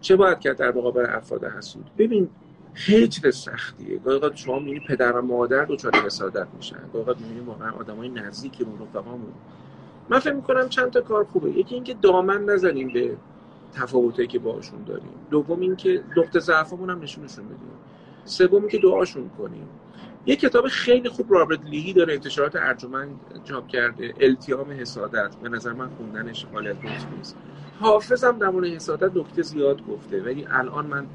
چه 0.00 0.16
باید 0.16 0.38
کرد 0.38 0.56
در 0.56 0.72
مقابل 0.72 1.06
افراد 1.08 1.44
حسود؟ 1.44 1.90
ببین 1.98 2.28
چیز 2.86 3.34
سختیه. 3.36 3.98
گاهی 3.98 4.30
شما 4.34 4.58
می‌بینی 4.58 4.80
پدر 4.80 5.12
و 5.12 5.22
مادر 5.22 5.64
دچار 5.64 5.96
حسادت 5.96 6.46
میشن. 6.56 6.80
گاهی 6.92 7.14
می‌بینی 7.20 7.40
واقعا 7.40 7.70
آدمای 7.70 8.08
نزدیکمون 8.08 8.78
رفقامون. 8.80 9.32
من 10.08 10.18
فکر 10.18 10.32
می‌کنم 10.32 10.68
چند 10.68 10.90
تا 10.90 11.00
کار 11.00 11.24
خوبه. 11.24 11.50
یکی 11.50 11.74
اینکه 11.74 11.94
دامن 11.94 12.44
نزنیم 12.44 12.88
به 12.92 13.16
تفاوتایی 13.72 14.28
که 14.28 14.38
باهاشون 14.38 14.84
داریم. 14.84 15.12
دوم 15.30 15.60
اینکه 15.60 16.02
نقطه 16.16 16.40
ضعفمون 16.40 16.90
هم 16.90 17.00
نشونشون 17.00 17.44
بدیم. 17.44 17.70
سوم 18.24 18.68
که 18.68 18.78
دعاشون 18.78 19.30
کنیم. 19.38 19.68
یه 20.26 20.36
کتاب 20.36 20.68
خیلی 20.68 21.08
خوب 21.08 21.32
رابرت 21.32 21.64
لیهی 21.64 21.92
داره 21.92 22.14
انتشارات 22.14 22.56
ارجمند 22.56 23.20
چاپ 23.44 23.66
کرده. 23.66 24.14
التیام 24.20 24.70
حسادت. 24.70 25.36
به 25.36 25.48
نظر 25.48 25.72
من 25.72 25.88
خوندنش 25.88 26.46
حالت 26.52 26.76
نیست. 26.84 27.36
حافظم 27.80 28.38
در 28.38 28.48
مورد 28.48 28.66
حسادت 28.66 29.16
نکته 29.16 29.42
زیاد 29.42 29.86
گفته. 29.86 30.22
ولی 30.22 30.46
الان 30.50 30.86
من 30.86 31.06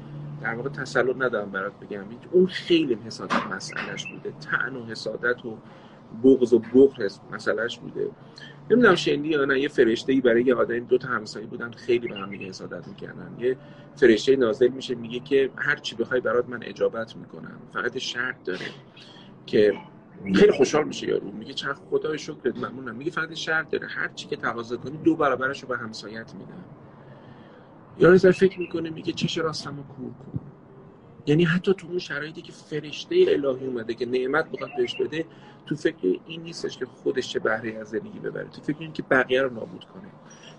در 0.44 0.54
واقع 0.54 0.68
تسلط 0.68 1.16
ندارم 1.18 1.50
برات 1.50 1.72
بگم. 1.80 2.04
اون 2.32 2.46
خیلی 2.46 2.98
حسادت 3.06 3.46
مسئلهش 3.46 4.06
بوده. 4.06 4.32
تعن 4.50 4.76
و 4.76 4.84
حسادت 4.84 5.44
و 5.44 5.58
بغض 6.24 6.52
و 6.52 6.58
بغض 6.58 7.18
مسئلهش 7.32 7.78
بوده. 7.78 8.10
نمی‌دونم 8.70 8.94
شنیدی 8.94 9.28
یا 9.28 9.44
نه 9.44 9.60
یه 9.60 9.68
فرشته 9.68 10.12
ای 10.12 10.20
برای 10.20 10.42
یه 10.42 10.54
آدم 10.54 10.78
دو 10.78 10.98
تا 10.98 11.08
همسایه 11.08 11.46
بودن 11.46 11.70
خیلی 11.70 12.08
به 12.08 12.16
هم 12.16 12.30
دیگه 12.30 12.46
حسادت 12.46 12.88
می‌کردن. 12.88 13.36
یه 13.38 13.56
فرشته 13.96 14.36
نازل 14.36 14.68
میشه 14.68 14.94
میگه 14.94 15.20
که 15.20 15.50
هر 15.56 15.76
چی 15.76 15.96
بخوای 15.96 16.20
برات 16.20 16.48
من 16.48 16.62
اجابت 16.62 17.16
می‌کنم. 17.16 17.58
فقط 17.72 17.98
شرط 17.98 18.36
داره 18.44 18.66
که 19.46 19.72
خیلی 20.34 20.52
خوشحال 20.52 20.84
میشه 20.84 21.08
یارو. 21.08 21.30
میگه 21.32 21.52
چند 21.52 21.74
خدای 21.90 22.18
شکرت 22.18 22.56
ممنونم. 22.56 22.94
میگه 22.94 23.10
فقط 23.10 23.34
شرط 23.34 23.70
داره. 23.70 23.86
هر 23.86 24.08
چی 24.08 24.28
که 24.28 24.36
تقاضا 24.36 24.76
کنی 24.76 24.96
دو 24.96 25.16
برابرش 25.16 25.64
به 25.64 25.76
همسایت 25.76 26.34
میدم. 26.34 26.64
یا 27.98 28.18
فکر 28.18 28.58
می‌کنه 28.58 28.90
میگه 28.90 29.12
چش 29.12 29.38
راستم 29.38 29.76
رو 29.76 29.82
کور 29.82 30.12
کن. 30.12 30.40
یعنی 31.26 31.44
حتی 31.44 31.74
تو 31.74 31.86
اون 31.86 31.98
شرایطی 31.98 32.42
که 32.42 32.52
فرشته 32.52 33.14
الهی 33.28 33.66
اومده 33.66 33.94
که 33.94 34.06
نعمت 34.06 34.50
بخواد 34.50 34.70
بهش 34.78 34.94
بده 34.94 35.24
تو 35.66 35.76
فکر 35.76 36.18
این 36.26 36.42
نیستش 36.42 36.78
که 36.78 36.86
خودش 36.86 37.28
چه 37.28 37.38
بهره 37.38 37.74
از 37.80 37.88
زندگی 37.88 38.18
ببره. 38.18 38.48
تو 38.48 38.62
فکر 38.62 38.76
این 38.80 38.92
که 38.92 39.02
بقیه 39.10 39.42
رو 39.42 39.54
نابود 39.54 39.84
کنه. 39.84 40.08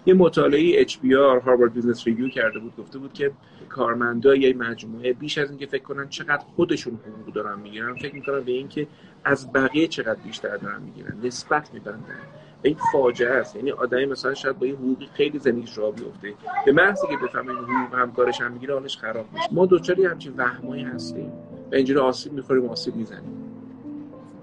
یه 0.06 0.14
مطالعه 0.14 0.86
HBR 0.86 1.44
Harvard 1.44 1.74
Business 1.74 2.08
Review 2.08 2.30
کرده 2.30 2.60
بود 2.60 2.76
گفته 2.76 3.00
بود 3.00 3.14
که 3.14 3.32
کارمندای 3.70 4.40
یه 4.40 4.54
مجموعه 4.54 5.14
بیش 5.14 5.38
از 5.38 5.50
اینکه 5.50 5.66
فکر 5.66 5.84
کنن 5.84 6.10
چقدر 6.10 6.44
خودشون 6.56 7.00
حقوق 7.08 7.34
دارن 7.34 7.60
می‌گیرن 7.60 7.96
فکر 7.96 8.16
می‌کنن 8.16 8.40
به 8.40 8.52
اینکه 8.52 8.88
از 9.24 9.54
بقیه 9.54 9.88
چقدر 9.88 10.20
بیشتر 10.20 10.58
دارن 10.58 10.82
می‌گیرن. 10.82 11.18
نسبت 11.24 11.74
میبندن. 11.74 12.20
این 12.66 12.78
فاجعه 12.92 13.32
است. 13.32 13.56
یعنی 13.56 13.72
آدمی 13.72 14.06
مثلا 14.06 14.34
شاید 14.34 14.60
با 14.60 14.66
یه 14.66 14.76
حقوقی 14.76 15.10
خیلی 15.14 15.40
زندگیش 15.40 15.78
راه 15.78 15.92
بیفته. 15.92 16.34
به 16.66 16.72
محضی 16.72 17.08
که 17.08 17.18
بفهمه 17.26 17.50
این 17.50 17.60
حقوق 17.60 18.00
همکارش 18.00 18.42
هم 18.42 18.52
می‌گیره 18.52 18.74
حالش 18.74 18.98
خراب 18.98 19.26
میشه. 19.34 19.50
ما 19.52 19.66
دوچاری 19.66 20.06
همچین 20.06 20.34
وهمایی 20.38 20.84
هستیم 20.84 21.32
و 21.72 21.76
اینجوری 21.76 22.00
آسیب 22.00 22.34
می‌خوریم 22.34 22.70
آسیب 22.70 22.96
می‌زنیم. 22.96 23.42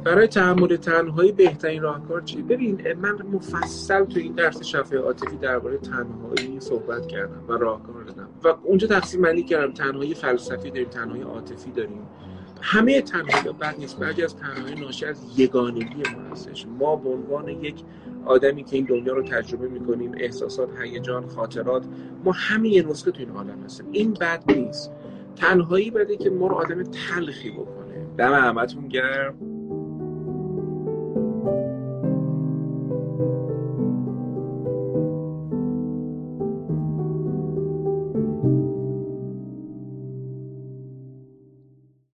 برای 0.04 0.26
تحمل 0.26 0.76
تنهایی 0.76 1.32
بهترین 1.32 1.82
راهکار 1.82 2.20
چی؟ 2.20 2.42
ببین 2.42 2.92
من 2.92 3.18
مفصل 3.32 4.04
تو 4.04 4.18
این 4.18 4.32
درس 4.32 4.62
شفای 4.62 4.98
عاطفی 4.98 5.36
درباره 5.36 5.78
تنهایی 5.78 6.60
صحبت 6.60 7.06
کردم 7.06 7.44
و 7.48 7.52
راهکار 7.52 8.02
دادم. 8.02 8.28
و 8.44 8.54
اونجا 8.62 8.86
تقسیم 8.86 9.22
بندی 9.22 9.42
کردم. 9.42 9.72
تنهایی 9.72 10.14
فلسفی 10.14 10.70
داریم 10.70 10.88
تنهایی 10.88 11.22
عاطفی 11.22 11.70
داریم. 11.70 12.06
همه 12.64 13.00
تنهایی 13.00 13.52
بد 13.60 13.74
نیست. 13.78 13.98
بعضی 13.98 14.22
از 14.22 14.36
تنهایی 14.36 14.74
ناشی 14.74 15.06
از 15.06 15.40
یگانگی 15.40 16.02
ما 16.16 16.30
هستش. 16.30 16.66
ما 16.78 16.96
به 16.96 17.10
عنوان 17.10 17.48
یک 17.48 17.74
آدمی 18.24 18.64
که 18.64 18.76
این 18.76 18.84
دنیا 18.84 19.14
رو 19.14 19.22
تجربه 19.22 19.68
می‌کنیم 19.68 20.12
احساسات 20.16 20.68
هیجان 20.82 21.26
خاطرات 21.26 21.84
ما 22.24 22.32
همه 22.32 22.68
یه 22.68 22.82
نسخه 22.82 23.10
تو 23.10 23.20
این 23.20 23.30
عالم 23.30 23.62
هستیم. 23.64 23.86
این 23.92 24.12
بد 24.12 24.44
نیست. 24.56 24.92
تنهایی 25.36 25.90
بده 25.90 26.16
که 26.16 26.30
ما 26.30 26.46
رو 26.46 26.54
آدم 26.54 26.82
تلخی 26.82 27.50
بکنه. 27.50 28.06
دم 28.18 28.32
همتون 28.32 28.88
گرم. 28.88 29.51